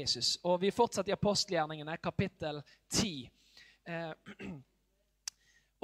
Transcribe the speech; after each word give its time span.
Jesus. 0.00 0.38
Og 0.44 0.60
vi 0.62 0.72
fortsetter 0.74 1.12
i 1.12 1.16
apostelgjerningene, 1.16 1.96
kapittel 2.02 2.62
10. 2.92 3.30
Eh, 3.88 4.10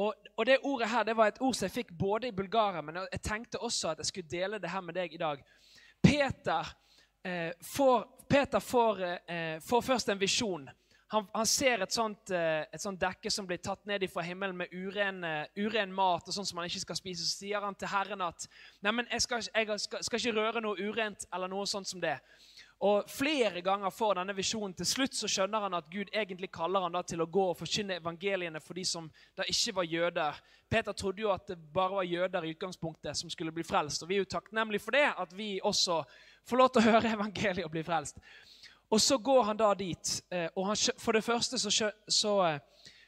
og, 0.03 0.15
og, 0.37 0.47
det 0.47 0.59
ordet 0.63 0.89
her 0.89 1.05
det 1.05 1.17
var 1.17 1.33
et 1.33 1.41
ord 1.41 1.55
som 1.55 1.67
jeg 1.67 1.77
fikk 1.79 1.95
både 1.99 2.29
i 2.29 2.37
Bulgaria, 2.37 2.83
men 2.85 3.03
jeg 3.05 3.23
tenkte 3.23 3.63
også 3.63 3.93
at 3.93 4.03
jeg 4.03 4.11
skulle 4.13 4.31
dele 4.31 4.61
det 4.63 4.71
her 4.71 4.85
med 4.85 4.99
deg 4.99 5.15
i 5.15 5.21
dag. 5.21 5.45
Peter, 6.03 6.67
eh, 7.25 7.53
får, 7.63 8.05
Peter 8.29 8.61
får, 8.61 9.03
eh, 9.03 9.61
får, 9.61 9.83
først 9.83 10.09
en 10.09 10.21
visjon. 10.21 10.69
Han, 11.09 11.27
han 11.33 11.47
ser 11.47 11.83
et 11.83 11.93
sånt, 11.93 12.31
eh, 12.35 12.65
et 12.73 12.83
sånt, 12.83 12.99
dekke 13.01 13.31
som 13.31 13.47
blir 13.47 13.61
tatt 13.63 13.85
ned 13.87 14.03
fra 14.11 14.25
himmelen 14.27 14.57
med 14.59 14.73
uren, 14.75 15.23
uh, 15.23 15.45
uren, 15.55 15.93
mat 15.95 16.27
og 16.27 16.35
sånn 16.35 16.49
som 16.49 16.59
han 16.59 16.67
ikke 16.67 16.83
skal 16.83 16.99
spise. 16.99 17.23
Så 17.23 17.45
sier 17.45 17.63
han 17.63 17.79
til 17.79 17.91
Herren 17.93 18.25
at 18.27 18.49
Nei, 18.83 18.91
men 18.91 19.07
jeg 19.13 19.23
skal, 19.23 19.47
jeg 19.47 19.79
skal, 19.85 20.03
skal 20.03 20.23
ikke 20.23 20.35
røre 20.41 20.65
noe 20.65 20.83
urent 20.83 21.29
eller 21.31 21.53
noe 21.53 21.67
sånt 21.71 21.87
som 21.87 22.03
det. 22.03 22.17
Og 22.85 23.11
Flere 23.11 23.61
ganger 23.65 23.91
får 23.91 24.19
denne 24.19 24.35
visjonen. 24.37 24.75
Til 24.77 24.87
slutt 24.87 25.15
så 25.17 25.29
skjønner 25.31 25.63
han 25.65 25.75
at 25.79 25.89
Gud 25.91 26.11
egentlig 26.13 26.51
kaller 26.53 26.85
han 26.85 26.93
da 26.93 27.01
til 27.09 27.23
å 27.25 27.29
gå 27.33 27.45
og 27.51 27.57
forkynne 27.57 27.97
evangeliene 28.03 28.61
for 28.61 28.77
de 28.77 28.85
som 28.85 29.07
da 29.37 29.47
ikke 29.49 29.79
var 29.79 29.89
jøder. 29.89 30.41
Peter 30.69 30.93
trodde 30.93 31.25
jo 31.25 31.31
at 31.33 31.47
det 31.49 31.57
bare 31.73 32.03
var 32.03 32.09
jøder 32.11 32.45
i 32.45 32.53
utgangspunktet 32.53 33.17
som 33.17 33.33
skulle 33.33 33.55
bli 33.55 33.65
frelst. 33.65 34.03
Og 34.03 34.09
Vi 34.09 34.19
er 34.19 34.27
jo 34.27 34.35
takknemlige 34.37 34.85
for 34.85 34.99
det, 34.99 35.07
at 35.09 35.33
vi 35.33 35.61
også 35.65 36.03
får 36.45 36.61
lov 36.61 36.69
til 36.75 36.83
å 36.83 36.91
høre 36.91 37.15
evangeliet 37.17 37.65
og 37.65 37.73
bli 37.73 37.85
frelst. 37.87 38.21
Og 38.91 39.01
Så 39.01 39.19
går 39.19 39.43
han 39.43 39.57
da 39.57 39.73
dit. 39.75 40.23
Eh, 40.31 40.49
og 40.57 40.67
han, 40.67 40.77
For 40.99 41.13
det 41.13 41.25
første 41.25 41.59
så, 41.59 41.91
så, 42.09 42.35
eh, 42.45 42.61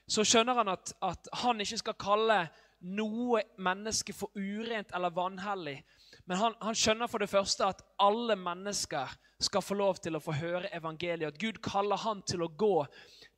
så 0.08 0.24
skjønner 0.24 0.54
han 0.54 0.68
at, 0.68 0.92
at 1.02 1.28
han 1.44 1.60
ikke 1.60 1.78
skal 1.78 2.00
kalle 2.00 2.48
noe 2.80 3.42
menneske 3.58 4.14
for 4.14 4.30
urent 4.34 4.94
eller 4.94 5.10
vanhellig. 5.10 5.82
Men 6.28 6.36
han, 6.36 6.54
han, 6.60 6.76
skjønner 6.76 7.08
for 7.08 7.24
det 7.24 7.30
første 7.30 7.64
at 7.64 7.78
alle 8.04 8.34
mennesker 8.36 9.12
skal 9.40 9.62
få 9.64 9.76
lov 9.78 9.96
til 10.04 10.18
å 10.18 10.20
få 10.20 10.34
høre 10.36 10.68
evangeliet. 10.76 11.32
At 11.32 11.40
Gud 11.40 11.56
kaller 11.64 11.96
han 12.02 12.20
til 12.28 12.42
å 12.44 12.50
gå 12.52 12.84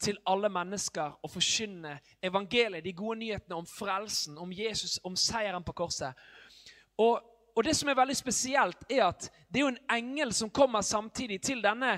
til 0.03 0.17
alle 0.27 0.49
mennesker 0.51 1.21
og 1.23 1.31
forkynne 1.31 1.93
evangeliet, 2.27 2.83
de 2.83 2.95
gode 2.97 3.21
nyhetene 3.21 3.61
om 3.61 3.69
frelsen, 3.69 4.39
om 4.43 4.51
Jesus, 4.51 4.97
om 5.07 5.15
seieren 5.15 5.63
på 5.63 5.75
korset. 5.79 6.19
Og, 6.99 7.21
og 7.55 7.63
det 7.63 7.77
som 7.79 7.93
er 7.93 7.99
veldig 8.01 8.17
spesielt, 8.19 8.83
er 8.91 9.05
at 9.07 9.29
det 9.47 9.61
er 9.61 9.67
jo 9.69 9.71
en 9.71 9.85
engel 9.95 10.35
som 10.35 10.51
kommer 10.51 10.83
samtidig 10.83 11.39
til 11.47 11.63
denne 11.63 11.93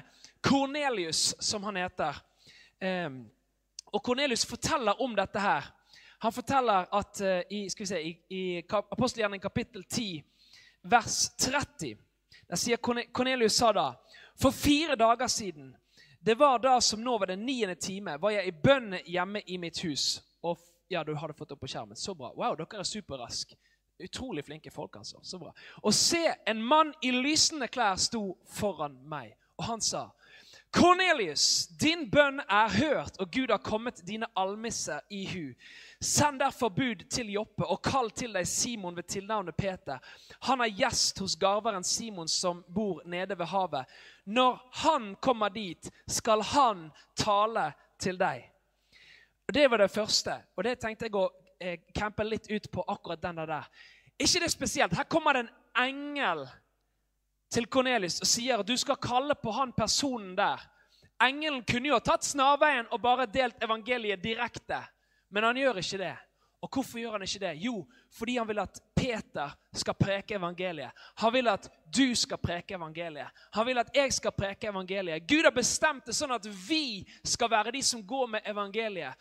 Kornelius, 0.45 1.31
som 1.41 1.65
han 1.70 1.79
heter. 1.81 2.19
Um, 2.83 3.23
og 3.95 4.03
Kornelius 4.05 4.45
forteller 4.45 5.01
om 5.01 5.17
dette 5.17 5.41
her. 5.41 5.73
Han 6.27 6.37
forteller 6.37 6.93
at 6.93 7.25
uh, 7.25 7.41
i, 7.48 7.63
skal 7.73 7.87
vi 7.87 7.89
se, 7.95 8.03
i, 8.03 8.13
i 8.29 8.45
apostelgjerningen 8.69 9.47
kapittel 9.47 9.87
10 9.89 10.20
vers 10.83 11.31
30. 11.37 11.97
Der 12.49 12.57
sier 12.57 12.77
Kornelius 12.77 13.57
sa 13.57 13.73
da 13.73 13.87
For 14.37 14.51
fire 14.51 14.97
dager 14.97 15.29
siden, 15.29 15.77
det 16.21 16.35
var 16.39 16.59
da 16.59 16.81
som 16.81 17.03
nå 17.03 17.19
var 17.19 17.27
den 17.27 17.47
niende 17.47 17.75
time, 17.75 18.17
var 18.21 18.31
jeg 18.31 18.47
i 18.47 18.55
bønn 18.63 18.95
hjemme 19.07 19.43
i 19.47 19.59
mitt 19.59 19.81
hus. 19.83 20.23
Og 20.43 20.59
ja, 20.89 21.05
du 21.05 21.15
hadde 21.15 21.35
fått 21.35 21.53
opp 21.53 21.61
på 21.61 21.71
skjermen. 21.71 21.97
Så 21.97 22.15
bra. 22.15 22.33
Wow, 22.37 22.55
dere 22.57 22.83
er 22.83 22.87
superraske. 22.87 23.57
Utrolig 24.03 24.45
flinke 24.45 24.71
folk, 24.71 24.97
altså. 24.97 25.19
Så 25.23 25.39
bra. 25.39 25.53
Og 25.83 25.95
se, 25.95 26.23
en 26.47 26.63
mann 26.63 26.93
i 27.03 27.11
lysende 27.11 27.69
klær 27.69 27.98
sto 28.01 28.37
foran 28.55 28.97
meg. 29.09 29.35
Og 29.59 29.67
han 29.69 29.83
sa, 29.85 30.09
Kornelius, 30.73 31.67
din 31.81 32.07
bønn 32.11 32.41
er 32.49 32.69
hørt, 32.73 33.19
og 33.21 33.29
Gud 33.33 33.51
har 33.51 33.61
kommet 33.61 34.01
dine 34.09 34.27
almisser 34.37 35.03
i 35.11 35.27
hu. 35.29 35.51
Send 36.01 36.41
derfor 36.41 36.69
bud 36.73 37.05
til 37.13 37.29
Joppe 37.35 37.67
og 37.69 37.83
kall 37.85 38.09
til 38.11 38.33
deg 38.33 38.49
Simon 38.49 38.97
ved 38.97 39.05
tilnavnet 39.13 39.57
Peter. 39.57 40.01
Han 40.49 40.65
er 40.65 40.73
gjest 40.73 41.21
hos 41.21 41.37
garveren 41.37 41.85
Simon 41.85 42.29
som 42.29 42.65
bor 42.73 43.03
nede 43.05 43.37
ved 43.39 43.47
havet. 43.53 43.85
Når 44.25 44.63
han 44.85 45.13
kommer 45.21 45.53
dit, 45.53 45.91
skal 46.09 46.43
han 46.55 46.89
tale 47.17 47.69
til 48.01 48.17
deg. 48.19 48.49
Det 49.53 49.69
var 49.71 49.85
det 49.85 49.91
første, 49.91 50.39
og 50.57 50.65
det 50.65 50.79
tenkte 50.81 51.07
jeg 51.11 51.19
å 51.19 51.29
eh, 51.61 51.79
campe 51.95 52.25
litt 52.25 52.49
ut 52.49 52.71
på 52.73 52.85
akkurat 52.89 53.21
den 53.21 53.43
der. 53.43 53.69
Ikke 54.17 54.41
det 54.41 54.51
spesielt. 54.53 54.97
Her 54.97 55.05
kommer 55.05 55.37
det 55.37 55.45
en 55.45 55.55
engel 55.85 56.47
til 57.52 57.68
Kornelis 57.68 58.20
og 58.23 58.29
sier 58.29 58.61
at 58.63 58.68
du 58.68 58.77
skal 58.80 59.01
kalle 59.02 59.36
på 59.39 59.52
han 59.55 59.74
personen 59.77 60.35
der. 60.39 60.63
Engelen 61.23 61.63
kunne 61.68 61.92
jo 61.92 61.98
ha 61.98 62.02
tatt 62.02 62.27
snarveien 62.27 62.89
og 62.90 63.01
bare 63.02 63.29
delt 63.30 63.63
evangeliet 63.63 64.23
direkte. 64.23 64.80
Men 65.30 65.46
han 65.48 65.61
gjør 65.61 65.80
ikke 65.83 66.01
det. 66.01 66.14
Og 66.62 66.70
hvorfor 66.70 66.98
gjør 66.98 67.17
han 67.17 67.24
ikke 67.27 67.42
det? 67.42 67.52
Jo, 67.58 67.80
fordi 68.14 68.36
han 68.39 68.48
vil 68.48 68.61
at 68.62 68.79
Peter 68.95 69.55
skal 69.74 69.96
preke 69.98 70.36
evangeliet. 70.39 70.91
Han 71.18 71.33
vil 71.35 71.48
at 71.51 71.67
du 71.91 72.14
skal 72.14 72.39
preke 72.39 72.77
evangeliet. 72.77 73.30
Han 73.55 73.67
vil 73.67 73.83
at 73.83 73.91
jeg 73.95 74.12
skal 74.14 74.35
preke 74.36 74.70
evangeliet. 74.70 75.27
Gud 75.29 75.42
har 75.42 75.55
bestemt 75.55 76.07
det 76.07 76.14
sånn 76.14 76.35
at 76.36 76.46
vi 76.68 77.02
skal 77.27 77.51
være 77.51 77.74
de 77.74 77.83
som 77.83 78.05
går 78.07 78.30
med 78.36 78.46
evangeliet. 78.46 79.18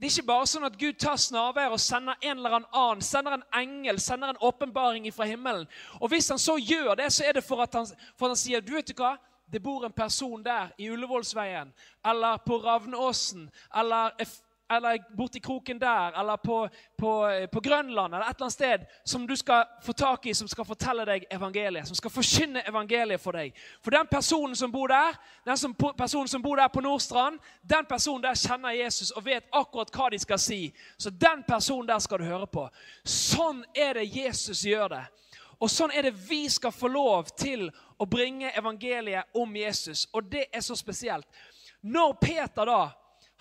Det 0.00 0.06
er 0.06 0.14
ikke 0.14 0.30
bare 0.30 0.46
sånn 0.48 0.64
at 0.64 0.76
Gud 0.80 0.96
tar 0.96 1.18
snarveier 1.20 1.74
og 1.74 1.80
sender 1.82 2.16
en 2.24 2.38
eller 2.38 2.54
annen, 2.62 3.02
sender 3.04 3.34
en 3.36 3.42
engel, 3.52 3.98
sender 4.00 4.32
en 4.32 4.38
åpenbaring 4.40 5.04
fra 5.12 5.26
himmelen. 5.28 5.66
Og 6.00 6.08
Hvis 6.08 6.30
han 6.32 6.40
så 6.40 6.56
gjør 6.56 6.94
det, 6.96 7.10
så 7.12 7.26
er 7.28 7.36
det 7.36 7.44
for 7.44 7.60
at 7.60 7.74
han, 7.76 7.84
for 8.16 8.30
at 8.30 8.32
han 8.32 8.40
sier 8.40 8.64
du 8.64 8.72
vet 8.78 8.88
du 8.88 8.94
hva, 8.96 9.18
det 9.52 9.60
bor 9.62 9.84
en 9.84 9.92
person 9.92 10.40
der 10.44 10.70
i 10.78 10.88
Ullevålsveien 10.88 11.72
eller 12.06 12.36
på 12.46 12.56
Ravnåsen 12.62 13.50
eller 13.76 14.14
eller 14.70 15.16
borti 15.16 15.40
kroken 15.40 15.78
der, 15.78 16.20
eller 16.20 16.36
på, 16.36 16.68
på, 16.98 17.10
på, 17.52 17.60
Grønland 17.60 18.14
eller 18.14 18.26
et 18.26 18.36
eller 18.36 18.44
annet 18.44 18.52
sted 18.52 18.86
som 19.04 19.26
du 19.26 19.36
skal 19.36 19.64
få 19.82 19.92
tak 19.92 20.26
i, 20.26 20.34
som 20.34 20.48
skal 20.48 20.64
fortelle 20.64 21.04
deg 21.08 21.26
evangeliet, 21.30 21.88
som 21.88 21.98
skal 21.98 22.12
forkynne 22.14 22.62
evangeliet 22.68 23.20
for 23.20 23.34
deg. 23.34 23.56
For 23.82 23.90
den 23.90 24.06
personen 24.10 24.56
som 24.56 24.72
bor 24.72 24.88
der, 24.88 25.18
den 25.44 25.58
som, 25.58 25.74
personen 25.74 26.28
som 26.28 26.42
bor 26.42 26.56
der 26.56 26.68
på 26.68 26.80
Nordstrand, 26.80 27.40
den 27.62 27.86
personen 27.88 28.22
der 28.22 28.38
kjenner 28.38 28.76
Jesus 28.76 29.10
og 29.10 29.24
vet 29.26 29.48
akkurat 29.52 29.90
hva 29.94 30.10
de 30.10 30.18
skal 30.22 30.38
si. 30.38 30.60
Så 30.98 31.10
den 31.10 31.42
personen 31.48 31.88
der 31.88 31.98
skal 31.98 32.22
du 32.22 32.28
høre 32.30 32.46
på. 32.46 32.68
Sånn 33.04 33.64
er 33.74 33.98
det 33.98 34.10
Jesus 34.14 34.64
gjør 34.66 34.94
det. 34.94 35.04
Og 35.60 35.68
sånn 35.68 35.92
er 35.92 36.08
det 36.08 36.16
vi 36.16 36.46
skal 36.48 36.72
få 36.72 36.88
lov 36.88 37.34
til 37.36 37.66
å 38.00 38.06
bringe 38.08 38.52
evangeliet 38.56 39.36
om 39.36 39.56
Jesus. 39.56 40.06
Og 40.14 40.24
det 40.30 40.46
er 40.52 40.64
så 40.64 40.76
spesielt. 40.78 41.26
Når 41.82 42.16
Peter 42.20 42.68
da 42.68 42.80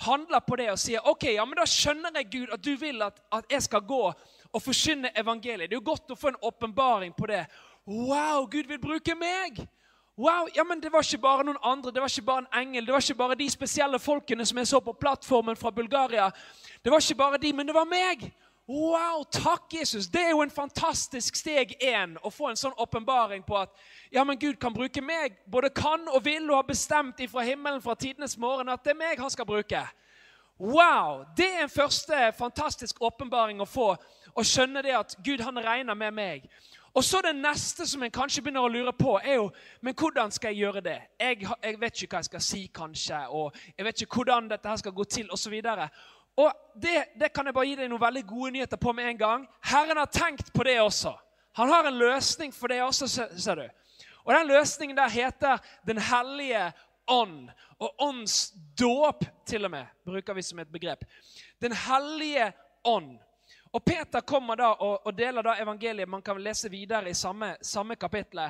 handler 0.06 0.40
på 0.40 0.56
det 0.60 0.70
og 0.72 0.80
sier 0.80 1.08
ok, 1.08 1.26
ja, 1.36 1.46
men 1.46 1.60
da 1.60 1.66
skjønner 1.68 2.16
jeg 2.16 2.30
Gud 2.32 2.54
at 2.56 2.64
du 2.64 2.72
vil 2.80 3.02
at, 3.04 3.20
at 3.36 3.52
jeg 3.52 3.66
skal 3.66 3.84
gå 3.88 4.04
og 4.50 4.62
forkynne 4.64 5.12
evangeliet. 5.18 5.70
Det 5.70 5.76
er 5.76 5.82
jo 5.82 5.92
godt 5.92 6.14
å 6.14 6.18
få 6.18 6.32
en 6.32 6.40
åpenbaring 6.50 7.14
på 7.18 7.28
det. 7.30 7.44
Wow, 7.86 8.48
Gud 8.50 8.70
vil 8.70 8.82
bruke 8.82 9.16
meg! 9.18 9.60
Wow, 10.20 10.50
ja, 10.56 10.66
men 10.68 10.82
Det 10.82 10.92
var 10.92 11.06
ikke 11.06 11.22
bare 11.24 11.46
noen 11.48 11.62
andre, 11.64 11.94
det 11.96 12.02
var 12.02 12.12
ikke 12.12 12.28
bare 12.28 12.44
en 12.44 12.62
engel, 12.62 12.86
det 12.86 12.92
var 12.92 13.04
ikke 13.04 13.22
bare 13.22 13.38
de 13.40 13.46
spesielle 13.50 14.00
folkene 14.04 14.46
som 14.46 14.58
jeg 14.60 14.68
så 14.68 14.82
på 14.84 14.94
plattformen 15.00 15.56
fra 15.56 15.72
Bulgaria. 15.72 16.26
Det 16.84 16.92
var 16.92 17.00
ikke 17.00 17.16
bare 17.16 17.40
de, 17.40 17.54
men 17.54 17.68
det 17.68 17.76
var 17.76 17.88
meg! 17.88 18.26
Wow, 18.70 19.24
takk, 19.32 19.74
Jesus! 19.74 20.08
Det 20.08 20.22
er 20.22 20.30
jo 20.30 20.42
en 20.42 20.52
fantastisk 20.52 21.36
steg 21.36 21.72
én 21.82 22.12
å 22.22 22.30
få 22.30 22.52
en 22.52 22.60
sånn 22.60 22.76
åpenbaring 22.78 23.42
på 23.42 23.56
at 23.58 23.72
ja, 24.14 24.22
men 24.22 24.38
Gud 24.38 24.60
kan 24.62 24.76
bruke 24.76 25.02
meg. 25.02 25.40
Både 25.50 25.72
kan 25.74 26.06
og 26.06 26.22
vil 26.28 26.46
og 26.52 26.60
har 26.60 26.68
bestemt 26.68 27.18
ifra 27.26 27.42
himmelen 27.48 27.82
fra 27.82 27.96
tidenes 27.98 28.38
morgen 28.38 28.70
at 28.70 28.84
det 28.86 28.94
er 28.94 29.00
meg 29.00 29.24
han 29.24 29.34
skal 29.34 29.50
bruke. 29.50 29.82
Wow! 30.62 31.24
Det 31.34 31.48
er 31.50 31.64
en 31.64 31.74
første 31.74 32.20
fantastisk 32.38 33.02
åpenbaring 33.02 33.58
å 33.58 33.66
få. 33.66 33.96
Å 34.38 34.46
skjønne 34.46 34.86
det 34.86 34.94
at 35.00 35.18
Gud 35.26 35.42
han 35.42 35.58
regner 35.66 35.98
med 35.98 36.14
meg. 36.14 36.46
Og 36.94 37.04
så 37.04 37.22
Det 37.26 37.34
neste 37.36 37.88
som 37.88 38.04
en 38.04 38.12
kanskje 38.12 38.42
begynner 38.42 38.66
å 38.66 38.70
lure 38.70 38.94
på, 38.94 39.18
er 39.24 39.42
jo 39.42 39.50
men 39.82 39.98
hvordan 39.98 40.32
skal 40.32 40.54
jeg 40.54 40.68
gjøre 40.68 40.82
det. 40.82 41.00
Jeg, 41.20 41.50
jeg 41.64 41.82
vet 41.82 42.02
ikke 42.04 42.14
hva 42.14 42.22
jeg 42.22 42.30
skal 42.30 42.42
si, 42.42 42.62
kanskje, 42.74 43.26
og 43.30 43.56
jeg 43.78 43.86
vet 43.86 44.02
ikke 44.02 44.22
hvordan 44.22 44.50
dette 44.50 44.70
her 44.70 44.78
skal 44.82 44.94
gå 44.94 45.04
til, 45.04 45.30
osv. 45.34 45.58
Og 45.58 45.90
det, 46.76 47.06
det, 47.20 47.32
kan 47.34 47.48
jeg 47.48 47.56
bare 47.56 47.68
gi 47.68 47.76
deg 47.80 47.90
noen 47.92 48.02
veldig 48.02 48.24
gode 48.30 48.52
nyheter 48.56 48.80
på 48.80 48.94
med 48.96 49.12
en 49.12 49.20
gang. 49.20 49.48
Herren 49.66 50.00
har 50.00 50.12
tenkt 50.14 50.54
på 50.54 50.64
det 50.64 50.78
også. 50.82 51.16
Han 51.60 51.72
har 51.74 51.90
en 51.90 51.98
løsning 52.00 52.54
for 52.56 52.72
det 52.72 52.80
også, 52.84 53.08
ser 53.10 53.60
du. 53.60 53.66
Og 54.24 54.34
Den 54.36 54.48
løsningen 54.48 54.98
der 54.98 55.10
heter 55.10 55.58
Den 55.88 55.98
hellige 55.98 56.72
ånd. 57.08 57.50
Og 57.80 58.04
åndsdåp, 58.04 59.26
til 59.46 59.66
og 59.66 59.72
med, 59.72 59.86
bruker 60.06 60.34
vi 60.34 60.42
som 60.42 60.60
et 60.60 60.72
begrep. 60.72 61.06
Den 61.62 61.74
hellige 61.74 62.52
ånd. 62.84 63.18
Og 63.72 63.86
Peter 63.86 64.22
kommer 64.22 64.56
da 64.56 64.72
og, 64.82 65.06
og, 65.06 65.14
deler 65.18 65.46
da 65.46 65.54
evangeliet. 65.62 66.10
Man 66.10 66.22
kan 66.22 66.42
lese 66.42 66.70
videre 66.70 67.10
i 67.10 67.14
samme, 67.14 67.56
samme 67.62 67.96
kapittel. 67.96 68.42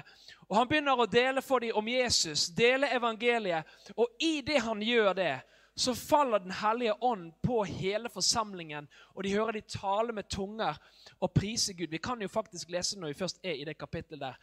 Og 0.48 0.56
Han 0.58 0.68
begynner 0.68 1.00
å 1.00 1.06
dele 1.06 1.42
for 1.42 1.60
dem 1.60 1.76
om 1.76 1.88
Jesus, 1.88 2.48
dele 2.56 2.90
evangeliet. 2.96 3.68
Og 3.96 4.08
i 4.20 4.42
det 4.42 4.62
han 4.64 4.82
gjør 4.82 5.14
det, 5.14 5.34
så 5.80 5.94
faller 5.96 6.38
Den 6.44 6.52
hellige 6.52 7.04
ånd 7.04 7.32
på 7.44 7.64
hele 7.64 8.10
forsamlingen, 8.10 8.88
og 9.16 9.24
de 9.24 9.34
hører 9.34 9.52
de 9.52 9.62
tale 9.62 10.14
med 10.14 10.28
tunger 10.30 10.76
og 11.20 11.32
prise 11.32 11.74
Gud. 11.74 11.88
Vi 11.88 11.98
kan 11.98 12.22
jo 12.22 12.28
faktisk 12.28 12.70
lese 12.70 13.00
når 13.00 13.08
vi 13.08 13.20
først 13.22 13.40
er 13.44 13.56
i 13.56 13.64
det 13.64 13.78
kapittelet 13.78 14.20
der. 14.20 14.34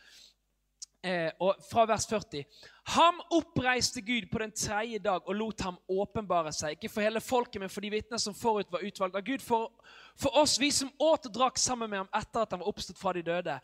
Eh, 1.04 1.30
og 1.40 1.56
Fra 1.70 1.84
vers 1.86 2.06
40. 2.06 2.44
Ham 2.88 3.16
oppreiste 3.30 4.00
Gud 4.00 4.30
på 4.30 4.38
den 4.38 4.52
tredje 4.54 4.98
dag 5.02 5.24
og 5.26 5.34
lot 5.34 5.62
ham 5.66 5.78
åpenbare 5.90 6.52
seg. 6.54 6.76
Ikke 6.76 6.90
for 6.92 7.02
hele 7.02 7.18
folket, 7.20 7.58
men 7.58 7.70
for 7.72 7.82
de 7.82 7.88
vitner 7.90 8.20
som 8.22 8.34
forut 8.34 8.70
var 8.70 8.84
utvalgt 8.86 9.16
av 9.18 9.24
Gud. 9.26 9.42
For, 9.42 9.72
for 10.14 10.38
oss, 10.38 10.54
vi 10.62 10.68
som 10.70 10.92
åt 11.02 11.26
og 11.26 11.34
drakk 11.34 11.58
sammen 11.58 11.90
med 11.90 12.04
ham 12.04 12.12
etter 12.14 12.44
at 12.44 12.54
han 12.54 12.62
var 12.62 12.68
oppstått 12.70 13.00
fra 13.00 13.10
de 13.16 13.24
døde. 13.26 13.56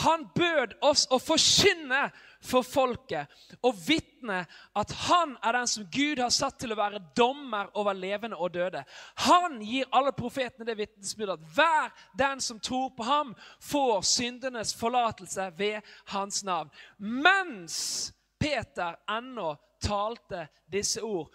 Han 0.00 0.24
bød 0.32 0.72
oss 0.88 1.02
å 1.12 1.18
forkynne 1.20 2.00
for 2.40 2.64
folket 2.64 3.60
og 3.60 3.76
vitne 3.76 4.40
at 4.80 4.96
han 5.04 5.36
er 5.44 5.58
den 5.58 5.68
som 5.74 5.84
Gud 5.92 6.24
har 6.24 6.32
satt 6.32 6.56
til 6.64 6.72
å 6.72 6.80
være 6.80 7.02
dommer 7.12 7.68
over 7.76 7.92
levende 7.92 8.40
og 8.40 8.54
døde. 8.56 8.86
Han 9.28 9.60
gir 9.60 9.92
alle 9.92 10.14
profetene 10.16 10.64
det 10.70 10.78
vitnesbyrdet 10.80 11.36
at 11.36 11.52
hver 11.58 12.08
den 12.24 12.40
som 12.40 12.56
tror 12.56 12.88
på 12.96 13.04
ham, 13.04 13.36
får 13.60 14.00
syndenes 14.08 14.72
forlatelse 14.80 15.50
ved 15.60 15.94
hans 16.16 16.40
navn. 16.48 16.72
Mens 16.96 18.14
Peter 18.42 18.96
ennå 19.18 19.56
talte 19.80 20.48
disse 20.66 21.02
ord, 21.02 21.28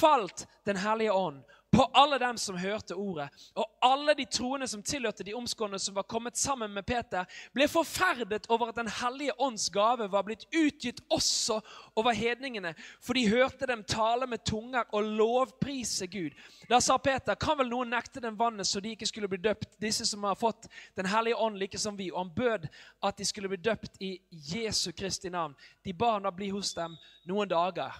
falt 0.00 0.46
Den 0.64 0.76
hellige 0.76 1.12
ånd 1.12 1.44
på 1.72 1.84
alle 1.92 2.18
dem 2.18 2.36
som 2.38 2.56
hørte 2.56 2.94
ordet. 2.94 3.28
Og 3.56 3.64
alle 3.80 4.14
de 4.14 4.26
troende 4.28 4.66
som 4.68 4.82
tilhørte 4.84 5.24
de 5.24 5.34
omskårne 5.34 5.78
som 5.80 5.94
var 5.96 6.04
kommet 6.04 6.36
sammen 6.36 6.72
med 6.74 6.84
Peter, 6.86 7.24
ble 7.54 7.68
forferdet 7.68 8.46
over 8.52 8.68
at 8.68 8.76
Den 8.76 8.88
hellige 8.88 9.32
ånds 9.40 9.70
gave 9.70 10.08
var 10.12 10.22
blitt 10.26 10.44
utgitt 10.52 11.00
også 11.08 11.60
over 11.96 12.12
hedningene, 12.12 12.74
for 13.00 13.16
de 13.16 13.28
hørte 13.28 13.66
dem 13.66 13.84
tale 13.84 14.26
med 14.26 14.44
tunger 14.44 14.84
og 14.92 15.08
lovprise 15.16 16.06
Gud. 16.06 16.36
Da 16.68 16.80
sa 16.80 16.98
Peter, 16.98 17.34
kan 17.34 17.56
vel 17.58 17.72
noen 17.72 17.92
nekte 17.92 18.20
dem 18.20 18.36
vannet 18.36 18.68
så 18.68 18.80
de 18.80 18.92
ikke 18.92 19.08
skulle 19.08 19.32
bli 19.32 19.40
døpt, 19.40 19.78
disse 19.80 20.06
som 20.06 20.24
har 20.24 20.36
fått 20.36 20.68
Den 20.96 21.06
hellige 21.06 21.36
ånd 21.36 21.56
like 21.58 21.78
som 21.78 21.96
vi? 21.96 22.10
Og 22.12 22.18
han 22.18 22.34
bød 22.34 22.68
at 23.02 23.16
de 23.16 23.24
skulle 23.24 23.48
bli 23.48 23.56
døpt 23.56 23.96
i 24.00 24.18
Jesu 24.30 24.92
Kristi 24.92 25.30
navn. 25.30 25.54
De 25.84 25.92
ba 25.92 26.12
han 26.12 26.28
da 26.28 26.30
bli 26.30 26.50
hos 26.52 26.74
dem 26.74 26.96
noen 27.24 27.48
dager. 27.48 27.96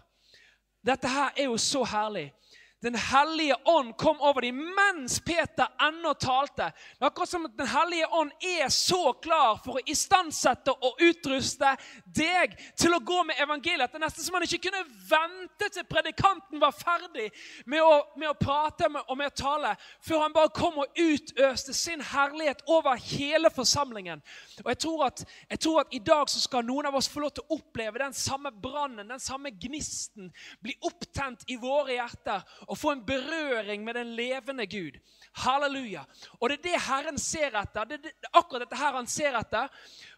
Dette 0.82 1.08
her 1.08 1.30
er 1.36 1.46
jo 1.46 1.56
så 1.56 1.84
herlig. 1.86 2.32
Den 2.82 2.94
hellige 2.94 3.54
ånd 3.64 3.96
kom 3.96 4.20
over 4.20 4.40
dem 4.42 4.58
mens 4.74 5.20
Peter 5.20 5.68
ennå 5.86 6.14
talte. 6.14 6.72
Det 6.98 7.04
er 7.04 7.06
akkurat 7.06 7.30
som 7.30 7.44
at 7.46 7.54
Den 7.58 7.68
hellige 7.70 8.08
ånd 8.10 8.32
er 8.42 8.68
så 8.74 9.12
klar 9.22 9.60
for 9.62 9.78
å 9.78 9.84
istandsette 9.86 10.74
og 10.74 10.98
utruste 11.06 11.76
deg 12.04 12.56
til 12.74 12.96
å 12.96 12.98
gå 12.98 13.20
med 13.28 13.38
evangeliet. 13.38 13.92
Det 13.92 14.00
er 14.00 14.02
nesten 14.02 14.26
som 14.26 14.34
han 14.34 14.46
ikke 14.48 14.64
kunne 14.66 14.82
vente 15.12 15.68
til 15.76 15.86
predikanten 15.86 16.58
var 16.62 16.74
ferdig 16.74 17.28
med 17.70 17.84
å, 17.86 17.92
med 18.18 18.32
å 18.32 18.38
prate 18.40 18.90
og 18.90 19.14
med 19.18 19.30
å 19.30 19.36
tale, 19.42 19.76
før 20.02 20.24
han 20.24 20.34
bare 20.34 20.50
kom 20.56 20.82
og 20.82 20.98
utøste 20.98 21.76
sin 21.76 22.02
herlighet 22.02 22.64
over 22.66 22.98
hele 22.98 23.50
forsamlingen. 23.54 24.24
Og 24.64 24.72
jeg 24.72 24.82
tror, 24.82 25.06
at, 25.06 25.24
jeg 25.54 25.62
tror 25.62 25.84
at 25.84 25.94
i 25.94 26.02
dag 26.02 26.26
så 26.30 26.42
skal 26.42 26.66
noen 26.66 26.90
av 26.90 26.98
oss 26.98 27.10
få 27.12 27.22
lov 27.22 27.30
til 27.36 27.46
å 27.46 27.60
oppleve 27.60 28.02
den 28.02 28.16
samme 28.16 28.50
brannen, 28.50 29.06
den 29.14 29.22
samme 29.22 29.54
gnisten, 29.54 30.34
bli 30.62 30.74
opptent 30.82 31.46
i 31.46 31.60
våre 31.62 31.94
hjerter 32.00 32.42
og 32.72 32.78
få 32.80 32.94
en 32.94 33.02
berøring 33.04 33.84
med 33.84 33.94
den 33.98 34.14
levende 34.16 34.64
Gud. 34.66 34.96
Halleluja. 35.44 36.04
Og 36.40 36.50
det 36.50 36.58
er 36.58 36.62
det 36.62 36.80
Herren 36.86 37.18
ser 37.20 37.52
etter. 37.60 37.84
Det 37.88 37.98
er 38.08 38.30
akkurat 38.32 38.64
dette 38.64 38.78
her 38.80 38.96
han 38.96 39.08
ser 39.08 39.36
etter. 39.36 39.68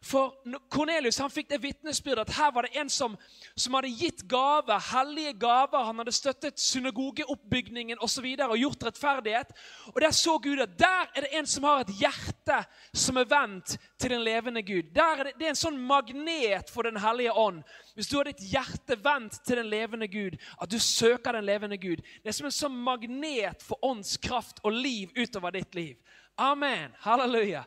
For 0.04 0.34
Kornelius 0.68 1.18
han 1.22 1.32
fikk 1.32 1.48
det 1.48 1.62
vitnesbyrdet 1.62 2.26
at 2.26 2.36
her 2.36 2.50
var 2.52 2.66
det 2.66 2.76
en 2.76 2.90
som, 2.92 3.14
som 3.56 3.76
hadde 3.78 3.92
gitt 3.96 4.20
gaver, 4.28 4.82
hellige 4.90 5.32
gaver. 5.40 5.86
Han 5.86 6.02
hadde 6.02 6.12
støttet 6.12 6.60
synagogeoppbygningen. 6.60 7.96
Og, 8.00 8.10
så 8.12 8.20
videre, 8.24 8.50
og 8.52 8.60
gjort 8.60 8.84
rettferdighet. 8.84 9.54
Og 9.94 10.00
der 10.04 10.12
så 10.12 10.36
Gud 10.44 10.60
at 10.60 10.76
der 10.78 11.08
er 11.14 11.24
det 11.24 11.32
en 11.38 11.48
som 11.48 11.64
har 11.64 11.86
et 11.86 11.94
hjerte 12.02 12.60
som 12.92 13.16
er 13.16 13.30
vendt 13.30 13.78
til 13.98 14.12
den 14.12 14.24
levende 14.26 14.62
Gud. 14.62 14.92
Er 14.92 15.24
det, 15.24 15.34
det 15.40 15.48
er 15.48 15.54
en 15.54 15.62
sånn 15.62 15.80
magnet 15.80 16.68
for 16.74 16.84
Den 16.84 17.00
hellige 17.00 17.32
ånd. 17.32 17.64
Hvis 17.96 18.12
du 18.12 18.18
har 18.18 18.28
ditt 18.28 18.44
hjerte 18.44 19.00
vendt 19.00 19.40
til 19.46 19.62
den 19.62 19.72
levende 19.72 20.08
Gud, 20.10 20.36
at 20.60 20.70
du 20.70 20.76
søker 20.78 21.32
den 21.32 21.48
levende 21.48 21.80
Gud. 21.80 22.04
Det 22.20 22.28
er 22.28 22.36
som 22.36 22.50
en 22.50 22.58
sånn 22.60 22.76
magnet 22.76 23.64
for 23.64 23.80
åndskraft 23.86 24.60
og 24.64 24.76
liv 24.76 25.16
utover 25.16 25.54
ditt 25.56 25.74
liv. 25.74 25.96
Amen. 26.36 26.92
Halleluja. 27.00 27.64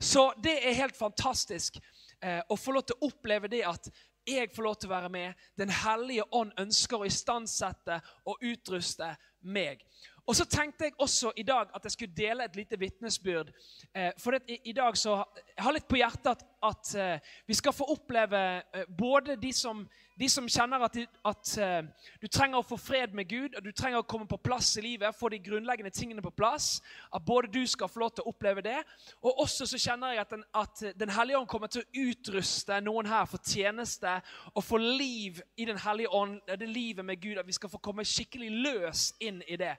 Så 0.00 0.32
det 0.42 0.54
er 0.62 0.78
helt 0.78 0.96
fantastisk 0.96 1.80
eh, 2.22 2.40
å 2.48 2.56
få 2.56 2.76
lov 2.76 2.86
til 2.86 2.98
å 2.98 3.10
oppleve 3.10 3.50
det 3.50 3.64
at 3.66 3.90
jeg 4.28 4.50
får 4.52 4.64
lov 4.64 4.76
til 4.76 4.90
å 4.90 4.94
være 4.94 5.10
med. 5.12 5.48
Den 5.58 5.72
hellige 5.72 6.26
ånd 6.36 6.52
ønsker 6.60 7.00
å 7.00 7.08
istandsette 7.08 8.00
og 8.28 8.44
utruste 8.44 9.14
meg. 9.40 9.82
Og 10.28 10.36
så 10.36 10.44
tenkte 10.44 10.84
jeg 10.84 10.96
også 11.00 11.32
i 11.40 11.44
dag 11.48 11.70
at 11.74 11.86
jeg 11.86 11.94
skulle 11.94 12.16
dele 12.16 12.44
et 12.44 12.56
lite 12.56 12.76
vitnesbyrd. 12.76 13.48
Eh, 13.96 14.10
for 14.20 14.36
i, 14.36 14.58
i, 14.68 14.74
dag 14.76 14.96
så 15.00 15.22
jeg 15.54 15.64
har 15.64 15.72
litt 15.72 15.88
på 15.88 16.00
hjertet 16.02 16.34
at, 16.34 16.44
at 16.68 16.90
eh, 17.00 17.30
vi 17.48 17.56
skal 17.56 17.72
få 17.72 17.88
oppleve 17.94 18.42
eh, 18.60 18.90
både 18.98 19.38
de 19.40 19.52
som, 19.56 19.86
de 20.18 20.28
som 20.28 20.48
kjenner 20.50 20.82
at, 20.82 20.96
at 21.30 21.50
uh, 21.62 22.08
du 22.22 22.26
trenger 22.26 22.58
å 22.58 22.66
få 22.66 22.78
fred 22.80 23.14
med 23.14 23.28
Gud, 23.30 23.54
og 23.54 23.64
du 23.64 23.70
trenger 23.72 24.02
å 24.02 24.06
komme 24.08 24.26
på 24.26 24.40
plass 24.42 24.72
i 24.80 24.82
livet, 24.82 25.14
få 25.14 25.30
de 25.30 25.38
grunnleggende 25.42 25.92
tingene 25.94 26.24
på 26.24 26.32
plass. 26.34 26.80
At 27.14 27.24
både 27.26 27.50
du 27.54 27.62
skal 27.70 27.90
få 27.90 28.02
lov 28.02 28.10
til 28.16 28.26
å 28.26 28.32
oppleve 28.32 28.64
det, 28.66 28.78
og 29.22 29.44
også 29.44 29.68
så 29.70 29.80
kjenner 29.80 30.16
jeg 30.16 30.24
at 30.24 30.34
Den, 30.34 30.44
at 30.54 30.82
den 31.00 31.10
hellige 31.14 31.38
ånd 31.38 31.48
kommer 31.48 31.70
til 31.72 31.84
å 31.84 32.02
utruste 32.10 32.80
noen 32.84 33.06
her 33.08 33.24
for 33.30 33.40
tjeneste 33.40 34.18
og 34.52 34.60
for 34.64 34.82
liv 34.82 35.40
i 35.56 35.64
Den 35.64 35.78
hellige 35.80 36.12
ånd, 36.12 36.40
det 36.48 36.68
livet 36.68 37.04
med 37.04 37.20
Gud, 37.22 37.38
at 37.38 37.46
vi 37.46 37.56
skal 37.56 37.70
få 37.70 37.80
komme 37.82 38.04
skikkelig 38.04 38.50
løs 38.66 39.12
inn 39.24 39.40
i 39.46 39.56
det. 39.56 39.76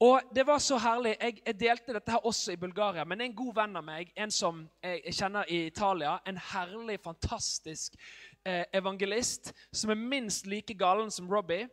Og 0.00 0.20
det 0.34 0.46
var 0.46 0.58
så 0.58 0.76
herlig. 0.76 1.16
Jeg, 1.20 1.38
jeg, 1.46 1.60
delte 1.60 1.92
dette 1.96 2.12
her 2.12 2.26
også 2.26 2.52
i 2.52 2.56
Bulgaria. 2.60 3.04
Men 3.04 3.20
en 3.20 3.36
god 3.36 3.54
venn 3.56 3.78
av 3.80 3.84
meg, 3.84 4.10
en 4.16 4.30
som 4.30 4.66
jeg, 4.84 5.14
kjenner 5.16 5.48
i 5.48 5.62
Italia, 5.70 6.18
en 6.28 6.36
herlig, 6.52 6.98
fantastisk 7.04 7.96
eh, 8.44 8.64
evangelist 8.76 9.54
som 9.72 9.90
er 9.90 10.00
minst 10.00 10.46
like 10.46 10.76
galen 10.76 11.10
som 11.10 11.30
Robbie. 11.32 11.68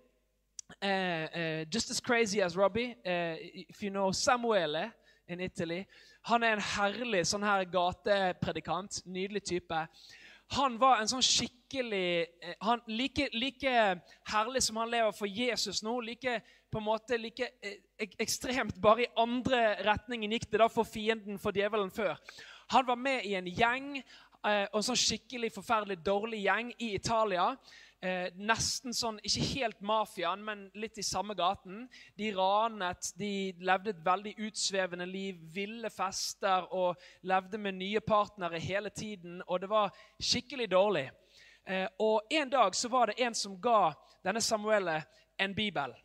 Eh, 0.80 1.24
eh, 1.24 1.66
just 1.68 1.92
as 1.92 2.00
crazy 2.00 2.40
as 2.42 2.56
Robbie. 2.58 2.96
Eh, 3.04 3.66
if 3.68 3.84
you 3.84 3.90
know 3.90 4.12
Samuele 4.12 4.92
in 5.28 5.40
Italy. 5.40 5.84
Han 6.22 6.44
er 6.44 6.56
en 6.56 6.64
herlig 6.64 7.26
sånn 7.28 7.44
her 7.44 7.66
gatepredikant. 7.68 9.02
Nydelig 9.06 9.44
type. 9.44 9.84
Han 10.54 10.76
var 10.82 11.00
en 11.02 11.10
sånn 11.10 11.24
skikkelig 11.26 12.08
eh, 12.24 12.58
han, 12.62 12.82
like, 12.88 13.30
like 13.34 13.72
herlig 14.30 14.62
som 14.62 14.78
han 14.82 14.92
lever 14.92 15.16
for 15.18 15.30
Jesus 15.30 15.82
nå, 15.86 15.96
like 16.06 16.42
på 16.74 16.82
en 16.82 16.86
måte 16.86 17.18
like 17.18 17.48
eh, 17.62 17.80
ekstremt 18.22 18.78
bare 18.82 19.06
i 19.06 19.12
andre 19.20 19.62
retningen 19.86 20.34
gikk 20.34 20.50
det 20.52 20.62
da 20.62 20.70
for 20.70 20.90
fienden, 20.90 21.40
for 21.42 21.56
djevelen, 21.56 21.92
før. 21.94 22.18
Han 22.74 22.88
var 22.88 22.98
med 22.98 23.26
i 23.30 23.36
en 23.38 23.50
gjeng, 23.50 23.90
eh, 24.00 24.66
en 24.66 24.86
sånn 24.86 25.00
skikkelig 25.00 25.52
forferdelig 25.54 26.00
dårlig 26.06 26.44
gjeng 26.46 26.72
i 26.78 26.94
Italia. 26.98 27.52
Eh, 28.04 28.34
nesten 28.36 28.92
sånn, 28.92 29.22
Ikke 29.24 29.46
helt 29.54 29.80
mafiaen, 29.80 30.42
men 30.44 30.66
litt 30.76 30.98
i 31.00 31.06
samme 31.08 31.38
gaten. 31.40 31.86
De 32.20 32.34
ranet, 32.36 33.14
de 33.16 33.54
levde 33.64 33.94
et 33.94 34.02
veldig 34.04 34.34
utsvevende 34.44 35.08
liv, 35.08 35.38
ville 35.56 35.88
fester 35.90 36.68
og 36.76 37.00
levde 37.24 37.58
med 37.58 37.80
nye 37.80 38.02
partnere 38.04 38.60
hele 38.60 38.92
tiden. 38.92 39.40
Og 39.48 39.62
det 39.64 39.70
var 39.72 39.96
skikkelig 40.20 40.68
dårlig. 40.72 41.10
og 42.00 42.28
En 42.30 42.50
dag 42.50 42.76
så 42.76 42.90
var 42.90 43.06
det 43.08 43.24
en 43.24 43.34
som 43.34 43.56
ga 43.62 43.94
denne 44.24 44.42
Samuele 44.42 44.98
en 45.40 45.56
bibel. 45.56 45.96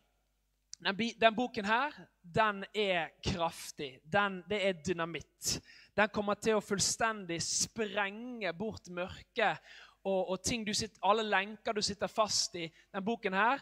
Den, 0.79 0.95
den, 1.21 1.35
boken 1.35 1.65
her, 1.65 1.93
den 2.23 2.65
er 2.75 3.09
kraftig. 3.27 3.99
Den, 4.05 4.45
det 4.49 4.67
er 4.69 4.73
dynamitt. 4.87 5.59
Den 5.97 6.09
kommer 6.15 6.39
til 6.39 6.55
å 6.55 6.63
fullstendig 6.63 7.41
sprenge 7.43 8.53
bort 8.55 8.87
mørket 8.87 9.59
og, 10.09 10.31
og 10.33 10.45
ting 10.45 10.65
du 10.67 10.73
sitter, 10.75 11.01
alle 11.05 11.27
lenker 11.27 11.77
du 11.77 11.83
sitter 11.85 12.11
fast 12.11 12.57
i. 12.57 12.69
Den 12.95 13.05
boken 13.05 13.37
her, 13.37 13.61